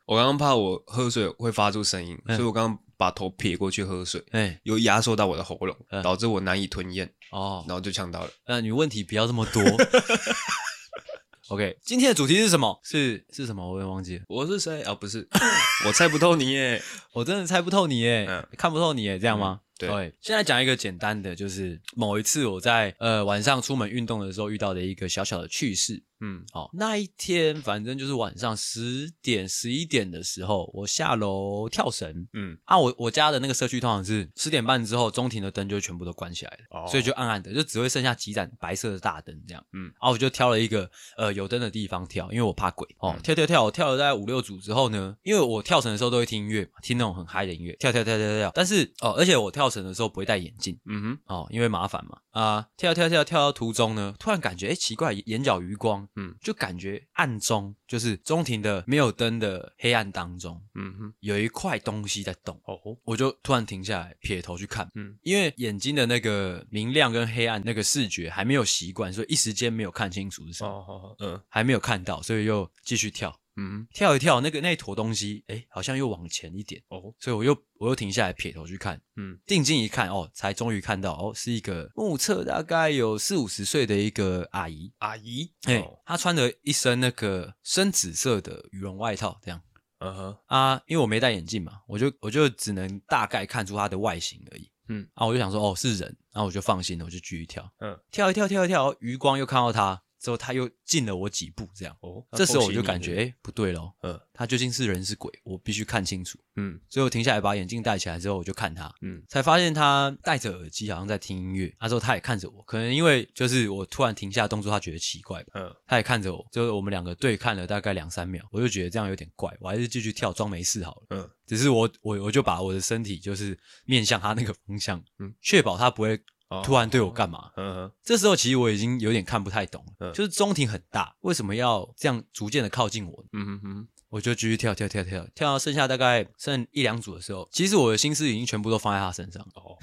[0.05, 7.11] 我刚刚怕我喝水会发出声音，嗯、所以我刚刚把头撇过去喝水，哎、嗯，又压缩到我的喉咙，嗯、导致我难以吞咽。
[7.31, 8.29] 哦，然后就呛到了。
[8.47, 9.61] 那你问题不要这么多。
[11.49, 12.79] OK，今天的主题是什么？
[12.83, 13.71] 是是什么？
[13.71, 14.23] 我也忘记了。
[14.27, 14.81] 我是谁？
[14.81, 15.27] 啊，不是，
[15.85, 16.81] 我猜不透你耶！
[17.13, 18.25] 我真的猜不透你耶！
[18.27, 19.59] 嗯、看不透你耶，这样吗？
[19.61, 19.89] 嗯对
[20.21, 26.01] 现在讲一个简单的，就是某一次我在呃晚上出门运动的时候遇到的一个小小的趣事。
[26.21, 32.27] 嗯，好，那一天反正就是晚上十点十一点的时候，我下楼跳绳。
[32.33, 39.65] 嗯，啊，我我家的那个社区通常是十点半之后中庭的灯就全部都关起来了，哦、所以就暗暗的，就只会剩下几盏白色的大灯这样。
[39.73, 42.87] 嗯，然后我就挑了一个呃有灯的地方跳，因为我怕鬼。
[42.99, 48.51] 哦，嗯、跳跳跳，我跳了大概五六组之后呢，因为我跳绳的时候都会听音乐嘛，听那种很嗨的音乐，跳跳跳跳跳。
[48.53, 49.55] 但是哦，而且我。
[49.55, 73.33] 跳绳的时候不会戴眼镜，嗯哼，哦，因为麻烦嘛，啊、呃，跳跳跳跳到途中呢，突然感觉哎奇怪，眼角余光，嗯，就感觉暗中就是中庭的没有灯的黑暗当中，嗯哼，有一块东西在动，哦，我就突然停下来撇头去看，嗯，因为眼睛的那个明亮跟黑暗那个视觉还没有习惯，所以一时间没有看清楚是什么，嗯，还没有看到，所以又继续跳。
[73.57, 89.61] 嗯，跳一跳，那个那一坨东西，哎，好像又往前一点哦，所以我又我又停下来撇头去看，嗯，定睛一看，哦，才终于看到，哦，是一个目测大概有四五十岁的一个阿姨，阿姨，哎，她穿着一身那个深紫色的羽绒外套，这样，
[89.99, 100.01] 嗯哼，啊，因为我没戴眼镜嘛，我就我就只能大概看出她的外形而已，嗯，啊，我就想说，哦，是人，然后我就放心了，我就继续跳，嗯，跳一跳，跳一跳，余光又看到她。
[100.25, 101.95] 之后他又近了我几步，这样。
[101.99, 105.31] 哦，这时候我就感觉哎不对喽，嗯，他究竟是人是鬼？
[105.43, 111.71] 我必须看清楚，嗯，所以我停下来把眼镜戴起来之后，我就看他，嗯，才发现他戴着耳机，好像在听音乐。
[111.79, 126.19] 那时候他也看着我，可能因为就是我突然停下动作，他觉得奇怪吧，嗯，他也看着我，就是我们两个对看了大概两三秒，我就觉得这样有点怪，我还是继续跳，装没事好了，嗯，只是我我我就把我的身体就是面向他那个方向，嗯，确保他不会。
[126.63, 127.51] 突然对我干嘛？
[127.57, 130.11] 嗯哼，这时候其实我已经有点看不太懂了。
[130.11, 133.25] 就是中庭很大，为什么要这样逐渐的靠近我？
[133.33, 139.41] 嗯哼哼，我就继续跳跳跳跳，跳到剩下大概剩一两组的时候，其实我的心思已经全部都放在他身上。
[139.55, 139.77] 哦，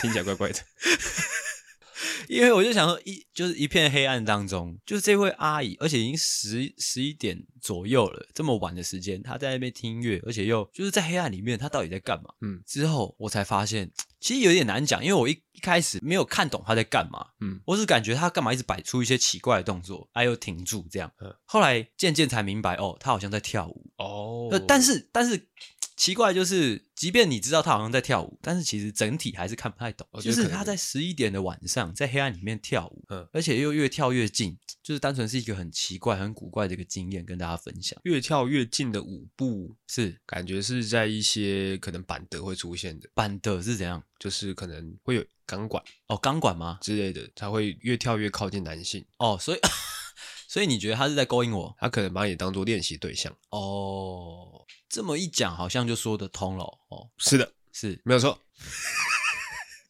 [0.00, 0.58] 听起来怪怪的。
[2.28, 12.30] 因为我就想说，一就是一片黑暗当中，就是这位阿姨，而且已经十十一点左右了，这么晚的时间，她在那边听音乐，而且又就是在黑暗里面，她到底在干嘛？
[12.42, 25.48] 嗯，之后我才发现，其实有点难讲，因为我一一开始没有看懂他在干嘛，嗯，我只感觉他干嘛一直摆出一些奇怪的动作，哎又停住这样，嗯，后来渐渐才明白，哦，他好像在跳舞，哦，但是但是。
[25.98, 30.06] 奇怪，就是即便你知道他好像在跳舞，但是其实整体还是看不太懂。
[30.22, 37.98] 就是他在十一点的晚上，在黑暗里面跳舞，嗯，而且又越跳越近，就是单纯是一个很奇怪、很古怪的一个经验，跟大家分享。
[38.04, 43.10] 越跳越近的舞步是感觉是在一些可能板德会出现的。
[43.12, 44.00] 板德是怎样？
[44.20, 49.58] 就是可能会有钢管哦，钢管吗之类的，他会越跳越靠近男性哦，所以
[50.46, 51.74] 所以你觉得他是在勾引我？
[51.76, 54.57] 他可能把你当做练习对象哦。
[54.88, 57.08] 这么一讲，好像就说得通了哦。
[57.18, 58.38] 是的，是没有错，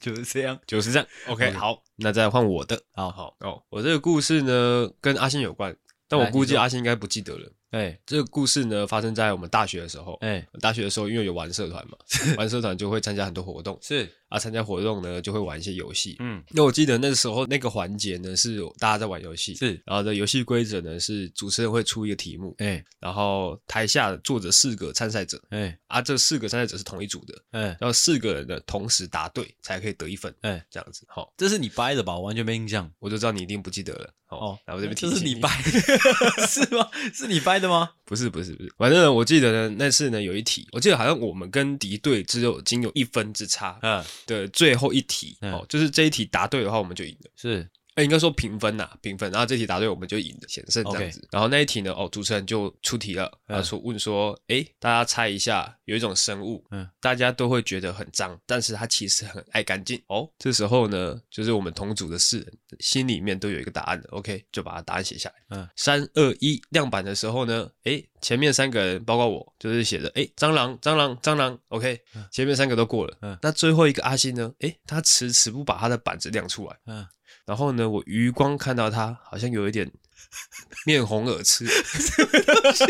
[0.00, 1.08] 就是这样，就是这样。
[1.26, 2.82] OK，好，那再换我的。
[2.92, 5.76] 好好哦，我这个故事呢跟阿星有关，
[6.08, 7.52] 但我估计阿星应该不记得了。
[7.70, 10.14] 哎，这个故事呢发生在我们大学的时候。
[10.22, 11.98] 哎，大学的时候因为有玩社团嘛，
[12.38, 13.78] 玩社团就会参加很多活动。
[13.82, 16.16] 是啊，参加活动呢就会玩一些游戏。
[16.20, 32.14] 嗯，那我记得那时候那个环节呢是大家在玩游戏，是，然后的游戏规则呢是主持人会出一个题目，哎、欸，然后台下坐着四个参赛者，哎、欸，啊，这四个参赛者是同一组的，哎、欸，然后四个人呢同时答对才可以得一分，哎、欸，这样子，好，这是你掰的吧？
[32.14, 34.14] 我完全没印象，我就知道你一定不记得了。
[34.28, 35.70] 哦，然后这边这是你掰的，
[36.46, 36.90] 是吗？
[37.14, 37.92] 是你掰的吗？
[38.08, 47.68] 不是，不是，不是，反正我记得呢，那次呢有一题，我记得好像我们跟敌对只有仅有一分之差，嗯，的最后一题，哦，就是这一题答对的话，我们就赢了，是。
[47.98, 51.26] 哎，应该说评分呐，平分，然后这题答对我们就赢了，险胜这样子。
[51.32, 60.00] 然后那一题呢，哦，主持人就出题了，他说问说，哎，大家猜一下，有一种生物，嗯，大家都会觉得很脏，但是它其实很爱干净。
[60.06, 62.46] 哦，这时候呢，就是我们同组的四人
[62.78, 65.34] 心里面都有一个答案的，OK，就把它答案写下来。
[65.58, 73.18] 嗯，三二一，亮板的时候呢，哎，前面三个人包括我，就是写着，哎，蟑螂，蟑螂，蟑螂，OK，前面三个都过了。
[73.22, 76.76] 嗯，那最后一个阿星呢，哎，他迟迟不把他的板子亮出来。
[76.86, 77.04] 嗯。
[77.48, 79.90] 然后呢，我余光看到他好像有一点
[80.84, 82.28] 面红耳赤，什么
[82.60, 82.84] 东西？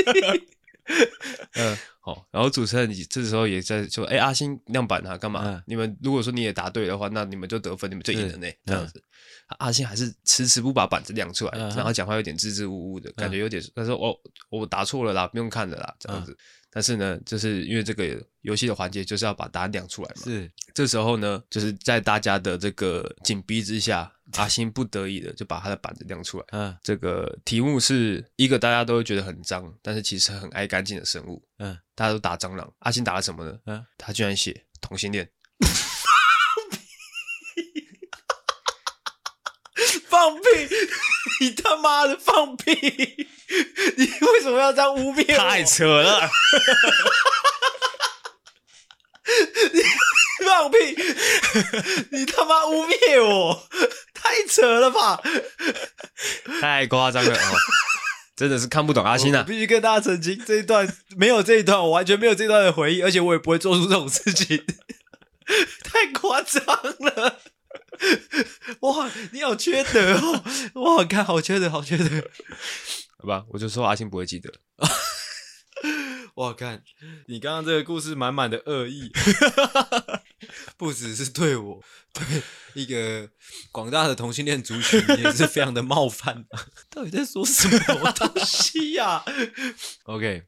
[1.55, 2.27] 嗯，好。
[2.33, 5.43] 然后主持人你这时候也在说：“哎，阿星亮板啊，干嘛？
[5.45, 8.49] 嗯、你们如果说你也答对的话，那你们就得分，你们就赢了呢。
[8.67, 13.63] 这样子，嗯、阿星还是迟迟不把板子亮出来，嗯、然后讲话有点支支吾吾的感觉，有点。
[13.77, 14.17] 他说：“哦，
[14.51, 16.37] 我答错了啦，不用看了啦。”这样子。
[16.71, 20.23] 嗯但是呢，就是因为这个游戏的环节就是要把答案亮出来嘛。
[20.23, 26.45] 是，这时候呢，就是在大家的这个紧逼之下，阿星不得已的就把他的板子亮出来。
[26.53, 31.43] 嗯，这个题目是一个大家都会觉得很脏，但是其实很爱干净的生物。
[31.59, 33.59] 嗯，大家都打蟑螂，阿星打了什么呢？
[33.65, 35.29] 嗯，他居然写同性恋。
[40.09, 40.43] 放屁！
[41.41, 42.73] 你他妈的放屁！
[43.97, 45.39] 你为什么要这样污蔑我？
[45.39, 46.29] 太扯了！
[49.73, 49.83] 你
[50.45, 50.77] 放屁！
[52.11, 53.69] 你他妈污蔑我！
[54.15, 55.21] 太扯了吧！
[56.61, 57.57] 太夸张了哦！
[58.37, 59.45] 真的是看不懂阿星啊！
[59.47, 64.65] 必须跟大家澄清，这一段没有这一段，我完全没有这一段的回忆，而且我也不会做出这种事情。
[65.83, 66.63] 太夸张
[67.01, 67.41] 了！
[68.81, 70.45] 哇，你好缺德哦！
[70.97, 72.31] 哇，看好缺德，好缺德。
[73.19, 74.53] 好吧，我就说阿星不会记得。
[76.37, 76.83] 哇，看
[77.27, 79.11] 你刚刚这个故事满满的恶意，
[80.79, 81.83] 不只是对我，
[82.13, 82.43] 对
[82.75, 83.29] 一个
[83.73, 86.45] 广大的同性恋族群也是非常的冒犯。
[86.91, 89.25] 到底在说什么东西呀、啊？
[90.05, 90.45] OK，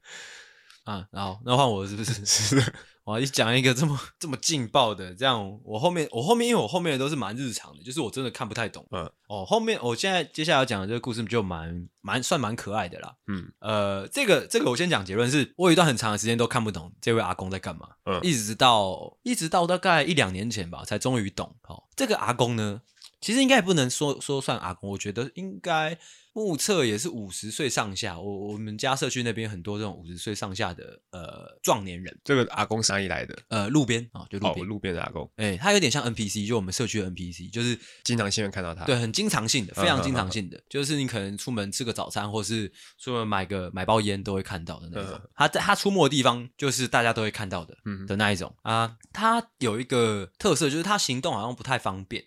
[0.85, 2.25] 啊，然后那换我是不是？
[2.25, 2.75] 是的。
[3.05, 8.87] 我一讲一个这么 这么劲爆的，这样我后面我后面因为我后面的都是蛮日常的，就是我真的看不太懂。
[8.91, 13.15] 嗯，哦，后面我现在接下来要讲的这个故事就蛮蛮算蛮可爱的啦。
[13.27, 17.89] 嗯，呃，这个这个我先讲结论是，我有一段很长的时间都看不懂这位阿公在干嘛。
[18.05, 21.57] 嗯，一直到一直到大概一两年前吧，才终于懂。
[21.69, 22.83] 哦，这个阿公呢，
[23.21, 25.99] 其实应该也不能说说算阿公，我觉得应该。
[26.33, 32.17] 目测也是五十岁上下，我我们家社区那边很多这种五十岁上下的呃壮年人。
[32.23, 33.37] 这个阿公是哪里来的？
[33.49, 35.29] 呃，路边啊，就路边、哦、路边的阿公。
[35.37, 38.85] 哎、欸，他有点像 NPC，就我们社区的 NPC，就是经常性看到他。
[38.85, 45.15] 对，很经常性的，非常经常性的，嗯、就是你可能出门吃个早餐，或是出门买个买包烟都会看到的那种。
[45.15, 48.97] 嗯、他在他出没的地方，就是大家都会看到的，嗯的那一种啊。
[49.13, 52.25] 他有一个特色，就是他行动好像不太方便。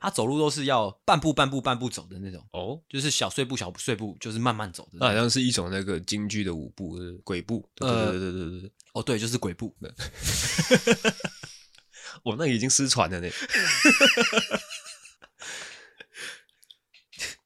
[0.00, 4.98] 他走路都是要半步半步半步走的那种哦，就是小碎步小碎步，就是慢慢走的。
[4.98, 7.68] 那好像是一种那个京剧的舞步，鬼步。
[7.74, 8.72] 对对对对对对。
[8.92, 9.74] 哦，对，就是鬼步。
[12.24, 13.28] 我那已经失传了呢。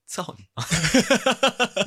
[0.07, 0.45] 操你！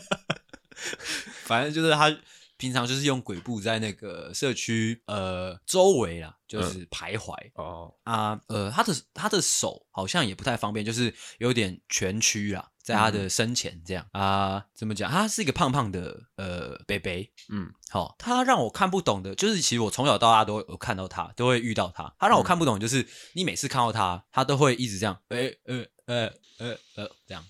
[1.45, 2.15] 反正就是他。
[2.65, 15.11] 平常就是用鬼步在那个社区呃周围啦，就是徘徊、嗯、哦啊呃，他的他的手好像也不太方便，就是有点蜷曲啦，在他的身前这样、嗯、啊，怎么讲？
[15.11, 22.15] 他是一个胖胖的呃北北，嗯，好、哦，他让我看不懂的，就是其实我从小到大都有看到他，都会遇到他。
[22.17, 27.45] 他让我看不懂，就是你每次看到他，他都会一直这样，哎呃呃呃呃这样。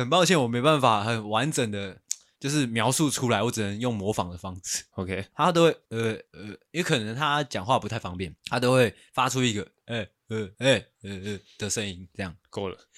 [0.00, 2.00] 很抱歉，我没办法很完整的，
[2.40, 4.84] 就是描述出来，我只能用模仿的方式。
[4.92, 12.78] OK，他都会呃呃，也可能他讲话不太方便，他都会发出一个呃呃呃呃呃的声音，这样够了。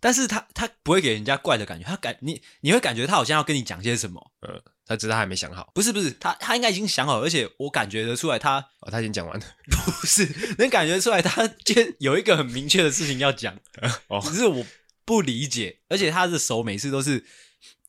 [0.00, 4.32] 但是他他不会给人家怪的感觉，他感你你会感觉他好像要跟你讲些什么。
[4.40, 5.70] 呃，他只是他还没想好。
[5.74, 9.46] 不是不是，他他应该已经想好，而且我感觉得出来他哦，他已经讲完了。
[10.00, 13.56] 不是，能感觉出来他就有一个很明确的事情要讲。
[14.08, 14.64] 哦， 只是我
[15.04, 17.24] 不理解，而且他的手每次都是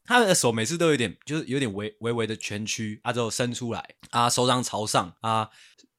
[0.05, 5.49] 他的手每次都有点，就是有点微微微的蜷曲，啊之后伸出来，啊手掌朝上，啊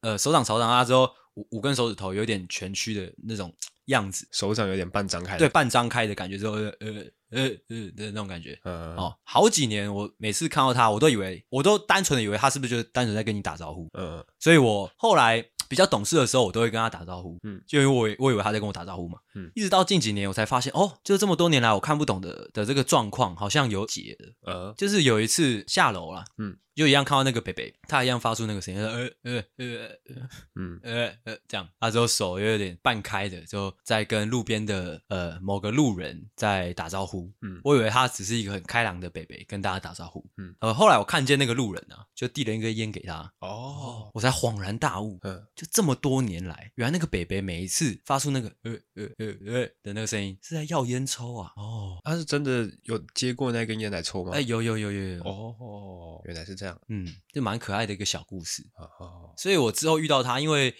[0.01, 3.53] 呃手掌朝上，啊之后五五根手指头有点蜷曲的那种
[3.85, 15.45] 样子，手掌有点半张开，对，半张开的感觉之后，呃呃呃呃的那种感觉，嗯哦，好几年我每次看到他，我都以为，我都单纯的以为他是不是就是单纯在跟你打招呼，嗯，所以我后来。
[15.67, 26.55] 比较懂事的时候，我都会跟他打招呼，嗯，就因为我我以为他在跟我打招呼嘛，嗯，一直到近几年，我才发现，哦，就是这么多年来我看不懂的的这个状况，好像有解了，呃，就是有一次下楼了，嗯。
[26.75, 30.79] 就一样看到那个北北，他一样发出那个声音，呃呃呃呃，嗯。
[30.83, 54.31] 呃呃这样，他之后手又有点半开的，就在跟路边的呃某个路人在打招呼，嗯，我以为他只是一个很开朗的北北跟大家打招呼，嗯，呃后来我看见那个路人啊，就递了一根烟给他，哦，我才恍然大悟，嗯，就这么多年来，原来那个北北每一次发出那个呃呃呃呃的那个声音是在要烟抽啊，哦，他是真的有接过那根烟来抽吗？
[54.33, 56.64] 哎，有有有有有，哦，原来是这样。
[56.65, 60.75] 这样，嗯，就蛮可爱的一个小故事，哦哦，所以我之后遇到他，因为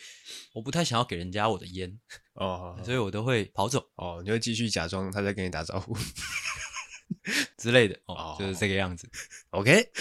[0.54, 2.00] 我不太想要给人家我的烟
[2.34, 5.96] 哦， 所以我都会跑走哦，你会继续假装他在跟你打招呼
[7.58, 9.08] 之类的哦，就是这个样子。
[9.52, 9.92] OK，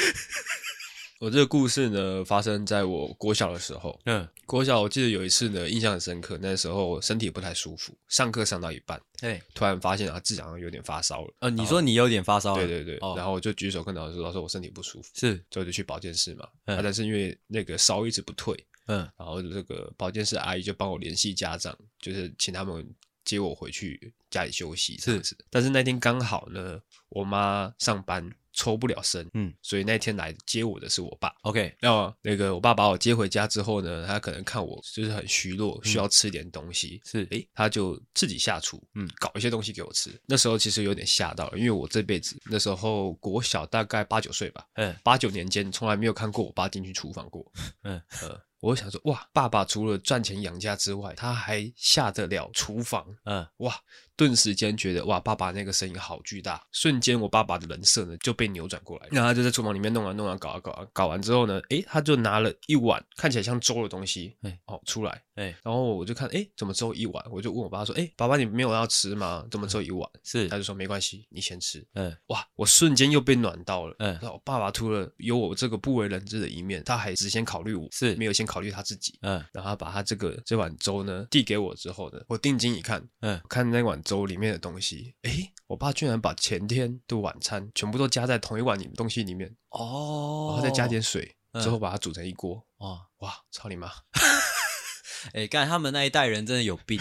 [1.24, 4.28] 我这个故事呢，发生在我国小的时候，嗯。
[4.44, 6.38] 国小我记得有一次呢，印象很深刻。
[6.38, 11.34] 那时候我身体不太舒服，上课上到一半，对，突然发现啊，自己好像有点发烧了。
[11.38, 12.54] 呃，你说你有点发烧？
[12.56, 12.98] 对对对。
[13.16, 16.46] 然后我就举手跟老师说：“老师，我身体不舒服。”是，所以就去保健室嘛。
[16.66, 16.78] 嗯。
[16.82, 18.54] 但是因为那个烧一直不退，
[18.88, 22.86] 嗯，然后这个保健室阿姨就帮我联系家长，就是请他们
[23.24, 25.30] 接我回去家里休息这样子。
[25.30, 25.44] 是。
[25.50, 28.30] 但是那天刚好呢，我妈上班。
[28.56, 31.34] 抽不了身，嗯，所以那天来接我的是我爸。
[31.42, 40.16] OK，那那个我爸把我接回家之后呢，他可能看我就是很虚弱，需要吃点东西，是，诶，他就自己下厨，嗯，搞一些东西给我吃。
[40.24, 47.44] 那时候其实有点吓到了，因为我这辈子那时候国小大概八九岁吧，嗯，八九年间从来没有看过我爸进去厨房过，
[47.82, 48.40] 嗯呃。
[48.64, 53.74] 我想说，哇，爸爸除了赚钱养家之外，他还下得了厨房，嗯，哇，
[54.16, 67.24] 顿时间觉得，哇，爸爸那个声音好巨大，瞬间我爸爸的人设呢就被扭转过来，然后他就在厨房里面弄啊弄啊搞啊搞啊，搞完之后呢，诶，他就拿了一碗看起来像粥的东西，哎，哦，出来，哎，然后我就看，诶，怎么只有一碗？
[67.30, 69.46] 我就问我爸说，诶，爸爸你没有要吃吗？
[69.50, 70.08] 怎么只有一碗？
[70.22, 78.54] 是，他就说没关系，你先吃，嗯，哇，我瞬间又被暖到了，嗯，然后爸爸除了有我这个不为人知的一面，他还只先考虑我，是没有先考。
[78.54, 93.90] 考虑他自己，嗯，然后他把他这个这碗粥呢递给我之后呢，我定睛一看，嗯，看那碗粥里面的东西，诶，我爸居然把前天的晚餐全部都加在同一碗里东西里面，哦，然后再加点水，之后把它煮成一锅，哇哇，操你妈！
[95.32, 97.00] 哎，干他们那一代人真的有病。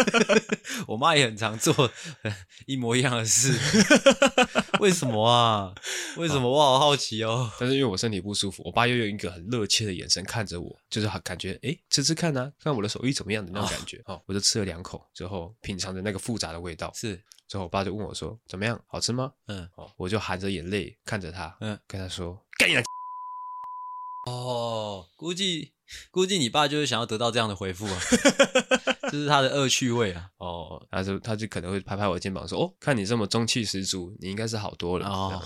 [0.86, 1.90] 我妈也很常做
[2.66, 3.58] 一模一样的事，
[4.82, 5.74] 为什么啊？
[6.16, 6.50] 为什么？
[6.50, 7.50] 我好好奇哦。
[7.60, 14.02] 但是因为我身体不舒服，我爸又用一个很热切的眼神看着我，就是感觉哎，吃吃看啊，看我的手艺怎么样的那种感觉。
[14.06, 16.90] 哦，我就吃了两口之后，品尝着那个复杂的味道。
[16.94, 18.82] 是，之后我爸就问我说：“怎么样？
[18.86, 22.74] 好吃吗？”嗯，哦，我就含着眼泪看着他，嗯，跟他说：“干你！”
[24.26, 25.72] 哦，估计。
[26.12, 27.98] 估计你爸就是想要得到这样的回复啊，
[29.02, 30.28] 这是他的恶趣味啊。
[30.38, 35.42] 哦，他就他就可能会拍拍我肩膀说：“哦，看你这么中气十足，你应该是好多了。”哦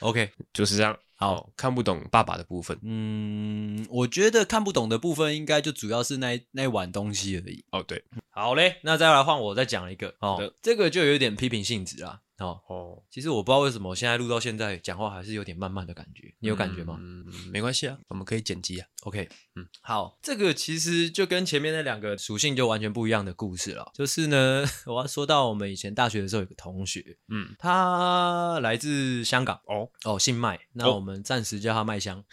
[0.00, 0.96] ，OK， 就是这样。
[1.16, 2.78] 好，看不懂爸爸的部分。
[2.82, 7.62] 嗯，我觉得看不懂的部分应该就主要是那那碗东西而已。
[7.72, 8.02] 哦，对，
[8.40, 10.14] 好嘞，那再来换我再讲一个。
[10.20, 12.20] 哦，对这个就有点批评性质啦。
[12.38, 16.96] 哦哦，其实我不知道为什么我现在录到现在讲话还是有点慢慢的感觉，你有感觉吗？
[16.98, 18.86] 嗯，没关系啊，我们可以剪辑啊。
[19.02, 23.90] OK，嗯，好，这个其实就跟前面那两个属性就完全不一样的故事了。
[23.94, 32.24] 就是呢， 我要说到我们以前大学的时候有个同学，嗯，他来自香港，哦哦，姓麦，那我们暂时叫他麦香。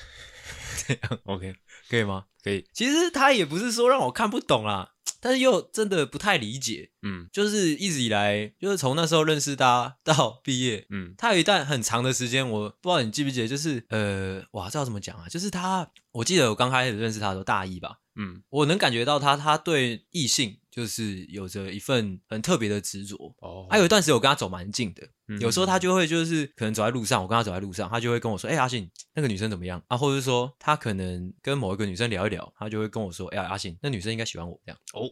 [0.88, 1.54] 这 样 OK，
[1.90, 2.28] 可以吗？
[2.42, 2.66] 可以。
[2.72, 4.94] 其实他也不是说让我看不懂啦。
[5.20, 15.28] 但是又真的不太理解，嗯，就是一直以来，就是从那时候认识他到毕业，嗯，他有一段很长的时间，我不知道你记不记得，就是呃，哇，这要怎么讲啊？
[15.30, 25.02] 就是他，我记得我刚开始认识他的时候，大一吧，嗯，我能感觉到他，他对异性就是有着一份很特别的执着，哦，还有一段时间我跟他走蛮近的。
[25.40, 35.10] 有时候他就会就是可能走在路上，我跟他走在路上，他就会跟我说：“哎、欸，阿信，那个女生怎么样？”啊，或者是说他可能跟某一个女生聊一聊，他就会跟我说：“哎、欸，阿信，那女生应该喜欢我这样。”哦，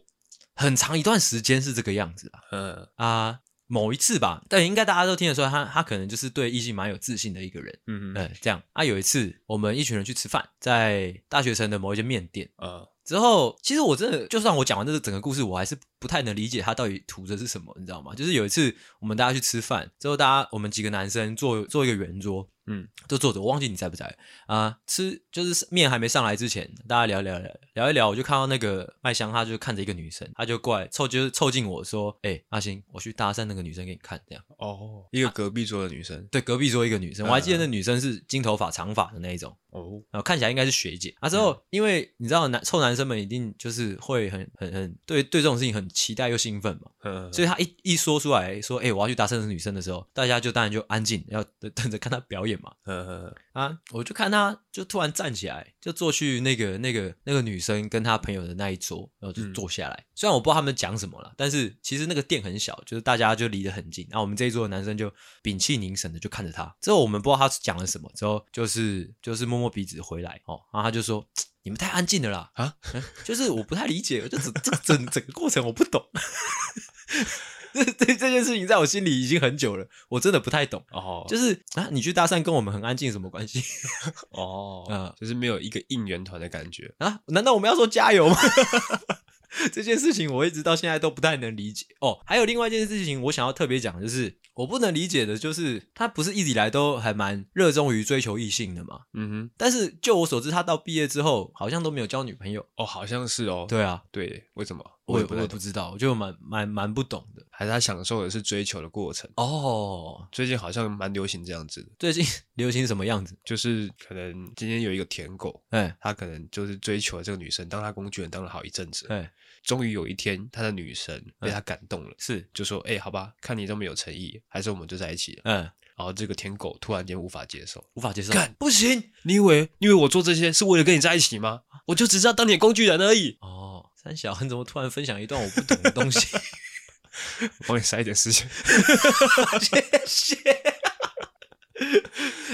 [0.54, 2.38] 很长一段时间是这个样子啊。
[2.52, 7.76] 嗯啊，某一次吧，但应该大家都听得出来，他他可能就是对异性蛮有自信的一个人。
[7.88, 12.48] 嗯嗯，这样啊，有一次我们一群人去吃饭，在大学城的某一间面店。
[12.58, 18.12] 呃，之后，其实我真的，就算我讲完这个整个故事，我还是不太能理解他到底图的是什么，你知道吗？
[18.14, 22.48] 就是有一次我们大家去吃饭之后，大家我们几个男生坐坐一个圆桌。
[22.66, 24.16] 嗯，就坐着，我忘记你在不在。
[24.46, 24.78] 啊？
[24.86, 34.44] 吃就是面还没上来之前，大家聊聊聊聊一聊，我就看到那个麦香，他就看着一个女生，他就过来凑，就是凑近我说：“哎、欸，阿星，我去搭讪那个女生给你看。”这样。
[34.58, 39.56] 哦，一个隔壁桌的女生，啊、对，隔壁桌一个女生，我还记得那女生是金头发、长发的那一种。
[39.70, 41.14] 哦，然后看起来应该是学姐。
[41.20, 51.44] 啊，之后、嗯、因为你知道男臭男生们一定就是会很很很对对这种事情很期待又兴奋嘛，嗯，所以他一一说出来说：“哎、欸，我要去搭讪那个女生的时候，大家就当然就安静，要
[51.74, 53.34] 等着看他表演嘛，嗯嗯。
[53.52, 53.78] 啊！
[53.92, 59.94] 我就看他，就突然站起来，就坐去那个、那个、那个女生跟他朋友的那一桌，然后就坐下来。
[59.94, 64.06] 嗯、虽然我不知道他们讲什么了，但是其实那个店很小，就是大家就离得很近。
[64.10, 65.10] 然后我们这一桌的男生就
[65.42, 66.76] 屏气凝神的就看着他。
[66.82, 70.60] 之后我们不知道他讲了什么，之后就是就是摸摸鼻子回来哦。
[70.70, 71.26] 然后他就说
[71.64, 72.76] ：“你们太安静了啦！”啊，
[73.24, 76.02] 就是我不太理解，就整这个整整个过程我不懂。
[77.76, 81.24] 这这这件事情在我心里已经很久了，我真的不太懂哦。
[81.28, 83.62] 就是啊，你去搭讪跟我们很安静什么关系？
[84.30, 87.20] 哦，嗯，就是没有一个应援团的感觉啊？
[87.26, 88.36] 难道我们要说加油吗？
[89.72, 92.20] 这件事情我一直到现在都不太能理解哦。
[92.26, 99.00] 还有另外一件事情，我想要特别讲，就是我不能理解的，就是他不是一直以来都还蛮热衷于追求异性的嘛？
[99.14, 99.50] 嗯哼。
[99.56, 103.64] 但是就我所知，他到毕业之后好像都没有交女朋友哦，好像是哦。
[103.66, 104.84] 对啊，对，为什么？
[105.06, 107.42] 我也不我也不知道，我就蛮蛮蛮不懂的。
[107.50, 110.26] 还是他享受的是追求的过程哦。
[110.30, 111.88] 最近好像蛮流行这样子的。
[111.98, 113.34] 最近流行什么样子？
[113.44, 119.32] 就是可能今天有一个舔狗，哎，他可能就是追求了这个女生，当他工具人当了好一阵子，哎。
[119.62, 125.56] 终于有一天，他的女神被他感动了，嗯、是就说：“哎、欸，好吧，看你这么有诚意，还是我们就在一起了。”嗯，
[125.96, 129.10] 然后这个舔狗突然间无法接受，无法接受，干不行！
[129.24, 131.62] 你以为你以为我做这些是为了跟你在一起吗？
[131.86, 133.38] 我就只是要当你的工具人而已。
[133.40, 133.65] 哦，
[134.06, 136.28] 三小，你怎么突然分享一段我不懂的东西？
[137.58, 138.48] 我帮你塞一点时间，
[140.06, 140.62] 谢谢。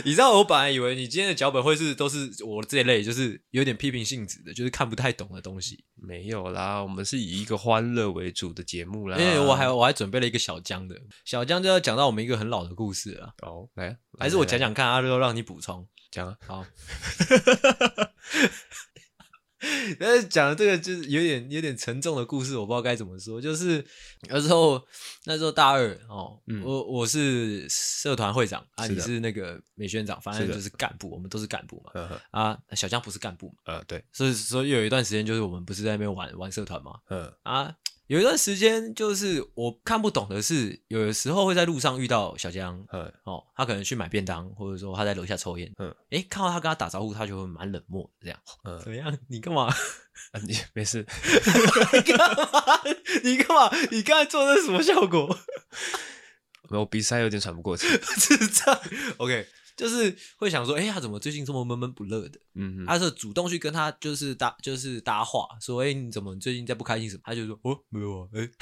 [0.05, 5.85] 你知道我本来以为你今天的脚本会是都是我这一类，就是有点批评性质的，就是看不太懂的东西。
[5.95, 9.19] 没有啦，我们是以一个欢乐为主的节目啦。
[9.19, 10.97] 因为我还我还准备了一个小江的，
[11.27, 13.35] 小江就要讲到我们一个很老的故事了。
[13.43, 16.37] 哦，来，来还是我讲讲看，阿六让你补充讲啊。
[16.47, 16.65] 好。
[19.99, 23.41] 但是讲的这个就是有点有点沉重的故事，我不知道该怎么说。
[23.41, 23.85] 就是
[24.29, 24.83] 那时候
[25.25, 32.21] 那时候大二哦，嗯、我我是社团会长啊，的你是那个美宣长，反正就是干部，我们都是干部嘛。
[32.31, 33.55] 啊，小江不是干部嘛？
[33.67, 37.01] 呃，对，所以所以有一段时间就是我们不是在那边玩玩社团嘛？
[37.09, 37.75] 嗯啊。
[38.09, 49.17] 有一段时间，就是我看不懂的是，有的时候会在路上遇到小江，嗯，哦，他可能去买便当，或者说他在楼下抽烟，嗯，诶，看到他跟他打招呼，他就会蛮冷漠的这样，嗯，怎么样？
[49.29, 49.67] 你干嘛？
[50.33, 51.07] 啊，你没事？
[51.95, 52.81] 你干嘛？
[53.25, 53.71] 你干嘛？
[53.91, 55.39] 你刚才做的是什么效果？
[56.69, 57.87] 没有，鼻塞有点喘不过气，
[58.19, 58.79] 智障
[59.17, 59.47] ，OK。
[59.77, 62.39] 就是会想说，哎、欸，他怎么最近这么闷闷不乐的？
[62.55, 67.23] 嗯哼，他是主动去跟他就是搭就是搭话，说，哎、欸，你怎么最近在不开心什么？
[67.25, 68.51] 他就说，哦，没有啊，哎、欸，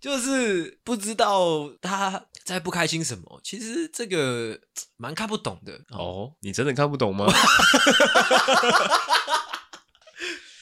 [0.00, 3.40] 就是不知道他在不开心什么。
[3.42, 4.60] 其实这个
[4.96, 5.98] 蛮看不懂的哦。
[5.98, 7.26] 哦，你真的看不懂吗？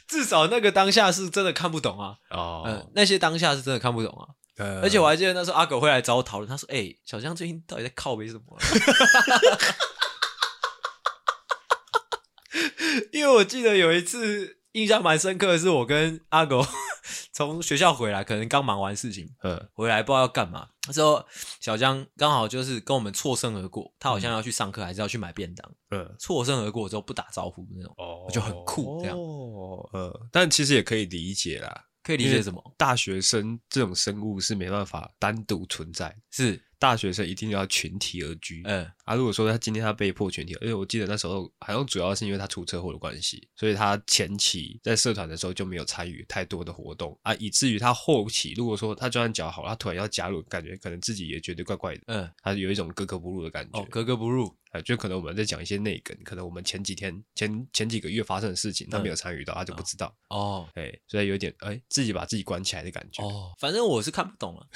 [0.08, 2.16] 至少那个当下是真的看不懂啊。
[2.30, 4.28] 哦、嗯，那些当下是真的看不懂啊。
[4.56, 8.42] 而且我还记得那时候阿狗会来找我讨论，他说：“哎、欸，小江最近到底在靠背什么？”
[13.12, 16.64] 因为我记得有一次印象蛮深刻的是，我跟阿狗
[17.32, 20.68] 从学校回来，可能刚忙完事情，嗯，回来不知道要干嘛。
[20.86, 21.22] 那时候
[21.60, 31.84] 小江刚好就是跟我们错身而过，他好像要去上课，还是要去买便当，嗯，错身而过之后不打招呼那种，哦，就很酷这样，哦，嗯，但其实也可以理解啦。
[32.06, 32.62] 可以理解什么？
[32.78, 38.62] 大学生这种生物是没办法单独存在，是大学生一定要群体而居。
[38.64, 52.02] 嗯，啊，如果说他今天他被迫群体，而且我记得那时候好像主要是因为他出车祸的关系，所以他前期在社团的时候就没有参与太多的活动啊，以至于他后期如果说他就算脚好，他突然要加入，感觉可能自己也觉得怪怪的。
[52.06, 53.80] 嗯，他有一种格格不入的感觉。
[53.80, 54.54] 哦，格格不入。
[54.72, 60.68] 啊就可能我们在讲一些内梗，可能我们前几天前前几个月发生的事情，他没有参与到，他就不知道哦。
[60.74, 63.24] 哎，所以有点哎，自己把自己关起来的感觉。
[63.24, 64.66] 哦，反正我是看不懂了。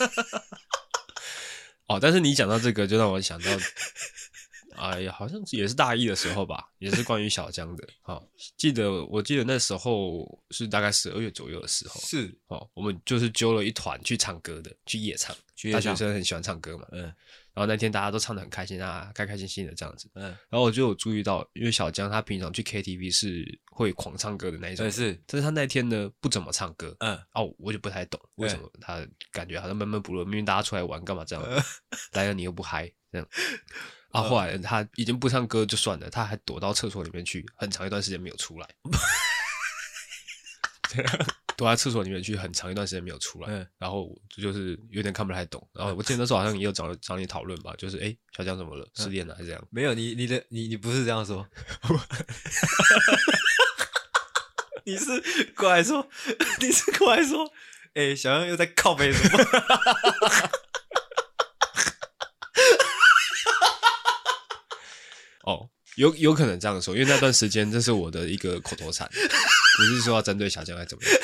[1.92, 3.50] 哦，但是你讲到这个，就让我想到
[4.76, 7.88] 哎呀，好像也是大一的时候吧，也是关于小江的。
[8.00, 8.22] 好，
[8.56, 15.34] 记得我记得那时候是大概十二月左右的时候，是哦，我们就是揪了一团去唱歌的，去夜唱。
[15.72, 17.02] 大学生很喜欢唱歌嘛，嗯。
[17.54, 20.24] 然后那天大家都唱的很开心啊，开开心心的这样子，嗯。
[20.48, 25.12] 然后我就有注意到，因为小江他平常去 KTV 是会狂唱歌的那一种，是。
[25.26, 27.16] 但是他那天呢不怎么唱歌，嗯。
[27.34, 31.44] 哦，我就不太懂为什么他感觉好像闷闷不乐，明明大家出来玩干嘛这样，
[32.12, 33.28] 来了你又不嗨这样。
[34.12, 38.68] 啊，后来他已经不唱歌就算了，他还躲到厕所里面去，很长一段时间没有出来。
[41.56, 45.66] 躲在厕所里面去很长一段时间没有出来，嗯、然后就是有点看不太懂。
[45.72, 48.86] 然后我记得那时候好像也有找找你讨论吧，就是哎，小江怎么了？
[48.94, 49.68] 失恋了还是这样？
[49.70, 51.48] 没有，你你的你你不是这样说，
[54.84, 55.04] 你是
[55.54, 56.06] 过来说，
[56.60, 57.50] 你是过来说，
[57.94, 59.38] 哎，小江又在靠北什么？
[65.44, 69.08] 哦，有有可能这样说，因为那段时间这是我的一个口头禅，
[69.76, 71.14] 不是说要针对小江还是怎么样。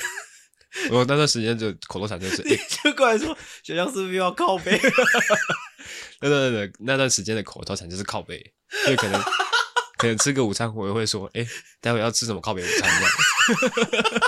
[0.90, 4.78] 我那段时间就口头禅就是，你就过来说小江是不是要靠北？
[6.20, 8.52] 对对对，那段时间的口头禅就是靠背，
[8.84, 9.20] 所以可能
[9.96, 11.48] 可能吃个午餐，我也会说，哎、欸，
[11.80, 14.20] 待会要吃什么靠背午餐这样。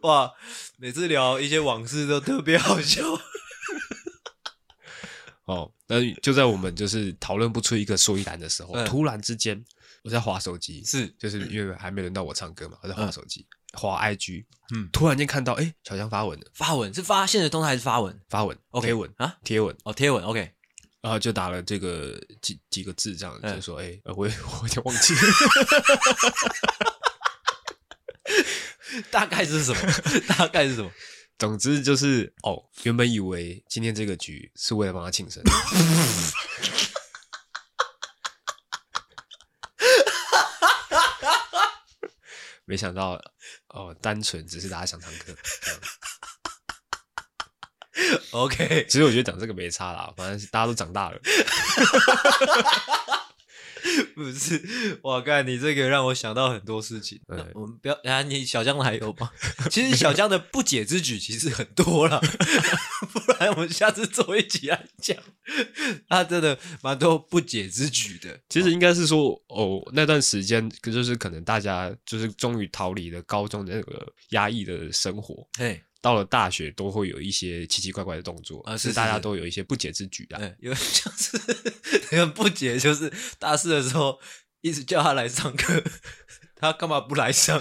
[0.02, 0.32] 哇，
[0.78, 3.02] 每次聊一些往事都特别好笑。
[5.46, 9.64] 哦，那就在我们就是讨论不出一个所以然的时候，嗯、突然之间
[10.04, 13.40] 我在划手机，是就是因为还没轮到我唱歌嘛，我在划手机。
[13.50, 16.46] 嗯滑 IG，嗯，突然间看到，哎，小江发文了。
[16.54, 18.18] 发文是发现实动态还是发文？
[18.30, 20.50] 发文，OK，贴文啊，贴文，哦，贴文，OK，
[21.02, 25.14] 然后就打了这个几几个字，这样就说，哎，我 我有点忘记，
[29.10, 29.80] 大概是什么？
[30.26, 30.90] 大概是什么？
[31.38, 35.42] 总之就是，哦，原本以为今天这个局是为了帮他庆生。
[42.64, 43.20] 没想到
[43.68, 45.36] 哦，单纯只是大家想唱歌。
[48.32, 51.20] OK，其实我觉得讲这个没差啦，反正大家都长大了。
[54.16, 54.60] 不是，
[55.04, 57.20] 哇，刚才你这个让我想到很多事情。
[57.28, 59.30] 对我们不要，啊，你小江还有吗？
[59.70, 62.18] 其实小江的不解之举其实很多了，
[63.12, 65.14] 不然我们下次做一集来讲。
[66.08, 68.40] 他真的蛮多不解之举的。
[68.48, 75.46] 其实应该是说，哦，那段时间就是可能大家就是终于逃离了高中的那个压抑的生活。
[75.58, 75.82] 嘿。
[76.06, 80.40] 到了大学都会有一些奇奇怪怪的动作啊，是大家都有一些不解之举啊。
[80.60, 81.36] 有就是
[82.10, 84.16] 很 不解，就是大四的时候
[84.60, 85.82] 一直叫他来上课，
[86.54, 87.60] 他干嘛不来上？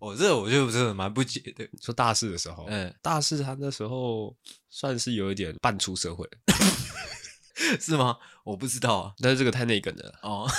[0.00, 1.68] 我 这我就真的蛮不解的。
[1.80, 4.36] 说大四的时候，嗯，大四他那时候
[4.68, 6.28] 算是有一点半出社会，
[7.78, 8.16] 是吗？
[8.42, 10.50] 我不知道啊，但是这个太内梗了哦。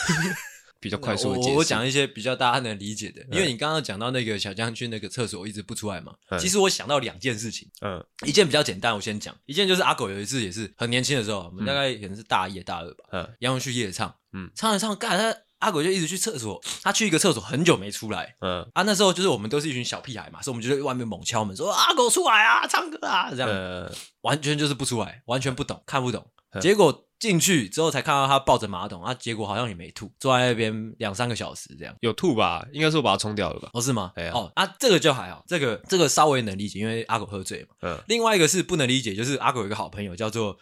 [0.79, 6.13] 比较快速的解释，我讲一些比较大家能理解的，因为你刚刚讲到那个小将军那个厕所一直不出来嘛。
[6.39, 9.35] 其实我想到两件事情，嗯，一件比较简单，我先讲。
[9.45, 26.25] 一件就是阿狗有一次也是很年轻的时候，我们大概可能是大一、大二吧，嗯，然后去夜唱，嗯，唱着唱着，干他阿狗就一直去厕所，他去一个厕所很久没出来，嗯，啊，那时候就是我们都是一群小屁孩嘛，所以我们就在外面猛敲门说阿狗出来啊，唱歌啊，这样，完全就是不出来，完全不懂，看不懂，
[26.61, 27.06] 结果。
[27.19, 31.95] 进去之后才看到他抱着马桶，啊，结果好像也没吐，坐在那边两三个小时这样。
[32.01, 32.63] 有吐吧？
[32.71, 33.71] 应该是我把它冲掉了吧？
[33.73, 34.11] 哦，是吗？
[34.15, 37.69] 哎呀，哦，啊，这个就还好，这个这个稍微能理解，因为阿狗喝醉嘛。
[37.81, 37.99] 嗯。
[38.07, 40.59] 另外一个是不能理解，就是阿狗有一个好朋友叫做，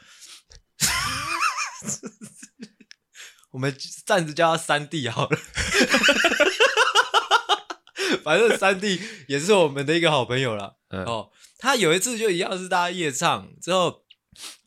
[3.51, 3.75] 我们
[4.05, 5.37] 暂时叫他三弟好了。
[8.23, 10.77] 反正三弟也是我们的一个好朋友了。
[10.87, 11.03] 嗯。
[11.03, 14.04] 哦，他有一次就一样是大家夜唱之后。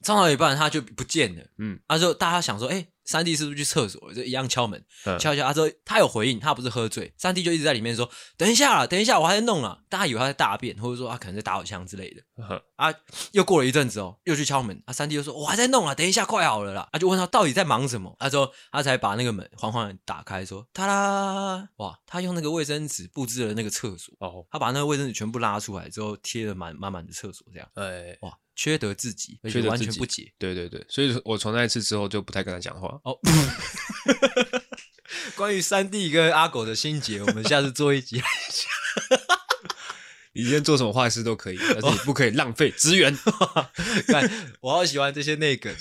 [0.02, 1.44] 唱到一半，他就不见了。
[1.58, 4.12] 嗯，他就大家想说，哎、欸，三弟是不是去厕所？
[4.14, 5.46] 就一样敲门，嗯、敲一敲。
[5.46, 7.12] 他说他有回应，他不是喝醉。
[7.16, 9.78] 三弟就一直在里面说，等一下啦，等一下，我还在弄啊。
[9.88, 12.22] 大家以为他在大便，或者说他可能在打火枪之类的。
[12.36, 12.94] 嗯、啊，
[13.32, 14.80] 又过了一阵子哦，又去敲门。
[14.86, 16.88] 啊，三弟就说我还在弄啊，等一下快好了啦。
[16.92, 18.14] 他就问他到底在忙什么？
[18.18, 24.14] 他说他才把那个门缓缓打开，说他啦，哇，他用那个卫生纸布置了那个厕所。
[24.20, 27.68] 哦，他把那个卫生纸全部拉出来之后，贴了满满满的厕所，这样。
[27.74, 28.38] 哎、欸，哇。
[28.58, 30.32] 缺德自己，而且完全不解。
[30.36, 32.88] 对对对，所以我从那一次之后就不太跟他讲话。
[33.04, 33.16] 哦，
[35.36, 38.20] 关于三弟跟阿狗的心结，我们下次做一集。
[40.34, 43.16] 你今天做什么坏事都可以，但是你不可以浪费资源。
[44.08, 44.28] 看，
[44.60, 45.72] 我好喜欢这些内梗。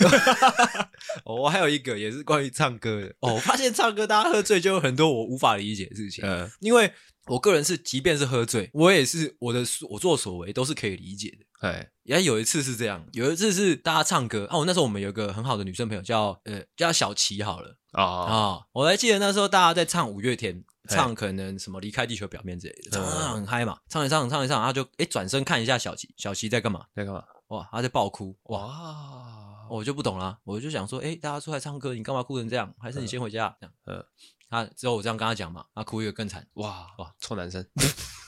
[1.26, 3.08] 哦，我还有一个也是关于唱歌的。
[3.22, 6.24] 哦，我发现唱歌大家喝醉就有很多我无法理解的事情。
[6.24, 6.92] 嗯，因为
[7.26, 11.46] 我个人是，即便是喝醉，我也是我的我作所为都是可以理解的。
[11.60, 14.58] 哎，也有一次是这样，有一次是大家唱歌啊。
[14.58, 26.86] 我那时候我们有一个很好的女生朋友叫呃叫小琪好了啊啊，我还记得那时候大家在唱五月天，唱可能什么离开地球表面之类的，唱唱很嗨嘛，唱一唱唱一唱，他就哎转身看一下小琪，小琪在干嘛？
[26.96, 27.24] 在干嘛？
[27.48, 29.68] 哇，他在爆哭哇！
[29.70, 32.74] 我就不懂啦，我就想说，哎，大家出来唱歌，你干嘛哭成这样？
[32.80, 33.54] 还是你先回家？
[33.60, 34.06] 这样，呃，
[34.50, 37.66] 他之后我这样跟他讲嘛，他哭一个更惨，哇哇，臭男生。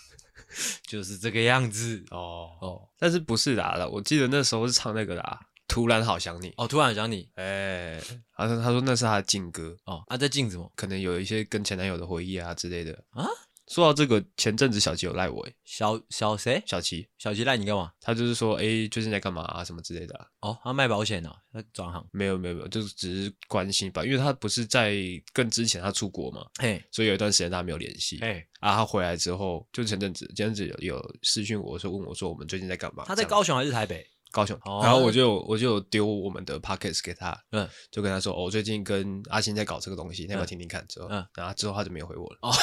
[0.88, 8.02] 就是这个样子哦哦，但是不是啦，我记得那时候是唱那个啦，突然好想你哦，突然好想你，哎，
[8.36, 10.72] 他说他说那是他的禁歌哦，他在禁什么？
[10.76, 13.26] 可能有一些跟前男友的回忆啊之类的啊。
[13.70, 16.61] 说到这个，前阵子小齐有赖我，小小谁？
[16.65, 17.91] 小齐，小齐赖你干嘛？
[18.01, 19.63] 他就是说，哎，最近在干嘛啊？
[19.63, 20.28] 什么之类的。
[20.41, 21.32] 哦，他卖保险呢？
[21.53, 22.03] 他转行？
[22.11, 24.95] 没有没有没有，就是只是关心吧，因为他不是在
[25.32, 33.05] 更之前他出国嘛，嘿，所以有一段时间他没有联系，哎，啊，他回来之后，就前阵子前阵子有有私讯我说问我说我们最近在干嘛？
[33.05, 34.03] 他在高雄还是台北？
[34.32, 40.86] 高雄，然后我就我就丢我们的 Podcast 给他，嗯，就跟他说，我最近跟阿星在搞这个东西，你要不要听听看？
[40.88, 42.38] 之后，嗯，然后之后他就没有回我了。
[42.41, 42.53] 哦，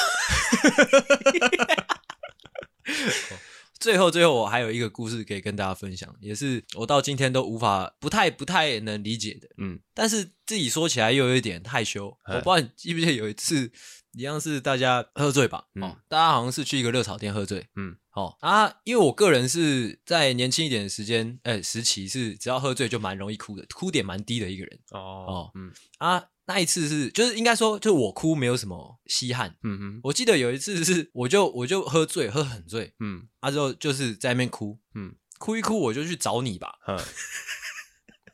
[3.79, 12.07] 最后最后我还有一个故事可以跟大家分享，也是我到今天都无法不太不太能理解的，嗯，但是自己说起来又有一点害羞。
[12.27, 13.71] 我不知道你记不记得有一次。
[14.17, 25.71] 一样是大家喝醉吧，嗯、哦，大家好像是去一个热炒店喝醉，嗯，哦啊，因为我个人是在年轻一点的时间，哎、欸，时期是只要喝醉就蛮容易哭的，哭点蛮低的一个人，哦哦，嗯。
[25.99, 36.97] 啊，那一次是就是应该说就是我哭没有什么稀罕，嗯哼，我记得有一次是我就我就喝醉喝很醉，嗯，啊之后就是在那边哭，嗯，哭一哭我就去找你吧，嗯。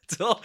[0.08, 0.40] 之后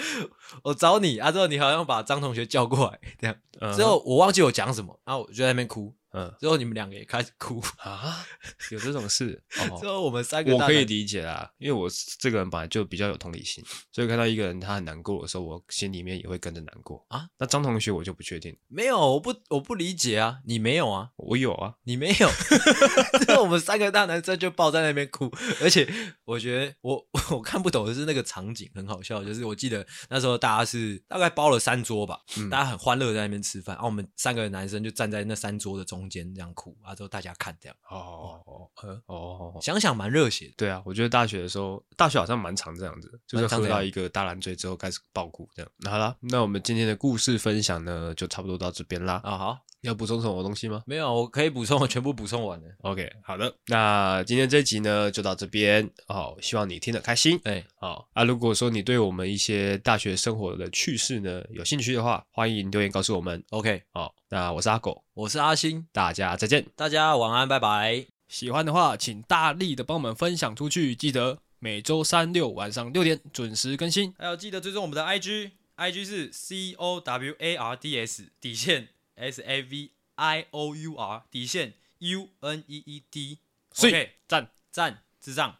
[0.63, 3.37] 我找你啊，之后你好像把张同学叫过来，这样。
[3.75, 5.95] 之后我忘记我讲什么，然后我就在那边哭。
[6.13, 8.25] 嗯，之后你们两个也开始哭啊？
[8.71, 9.43] 有这种事？
[9.81, 11.89] 之后我们三个，我可以理解啦，因为我
[12.19, 17.29] 这个人本来就比较有同理心，所以看到一个人他很难过的时候，我心里面也会跟着难过啊。
[17.37, 21.11] 那张同学我就不确定，没有，我不我不理解啊，你没有啊？
[21.17, 22.29] 我有啊，你没有。
[23.27, 25.31] 之后我们三个大男生就抱在那边哭，
[25.61, 25.87] 而且
[26.25, 35.98] 我觉得我 我看不懂的是那个场景很好笑，就是我记得那时候大家是大概包了三桌吧，嗯、大家很欢乐在那边吃饭，然后我们三个男生就站在那三桌的中。
[35.99, 40.55] 中间这样哭啊，之后大家看这样哦哦哦哦，想想蛮热血的。
[40.57, 45.71] 对啊，我觉得大学的时候，大学好像蛮常这样子，就是喝到一个大烂醉之后开始爆哭这样。
[45.79, 49.21] 那好了，那我们今天的故事分享呢，就差不多到这边啦。
[49.25, 50.85] 啊好，要补充什么东西吗？
[50.87, 52.69] 没有，我可以补充，我全部补充完了。
[52.83, 57.41] OK，好的，那今天这集呢就到这边哦，希望你听得开心。
[57.43, 63.43] 哎，好啊，如果说你对我们一些大学生活的趣事呢有兴趣的话，欢迎留言告诉我们。
[63.51, 64.15] OK，好。
[64.31, 68.07] 那我是阿狗，我是阿星，大家再见，大家晚安，拜拜。
[68.29, 80.75] 喜欢的话，请大力的帮我们分享出去，记得每周三六晚上六点准时更新，还有记得追踪我们的 IG，IG 是 C O W A R D S 底线 S A V I O
[80.77, 84.51] U R 底线 U N E E D，OK，赞。
[84.71, 85.57] 赞智障。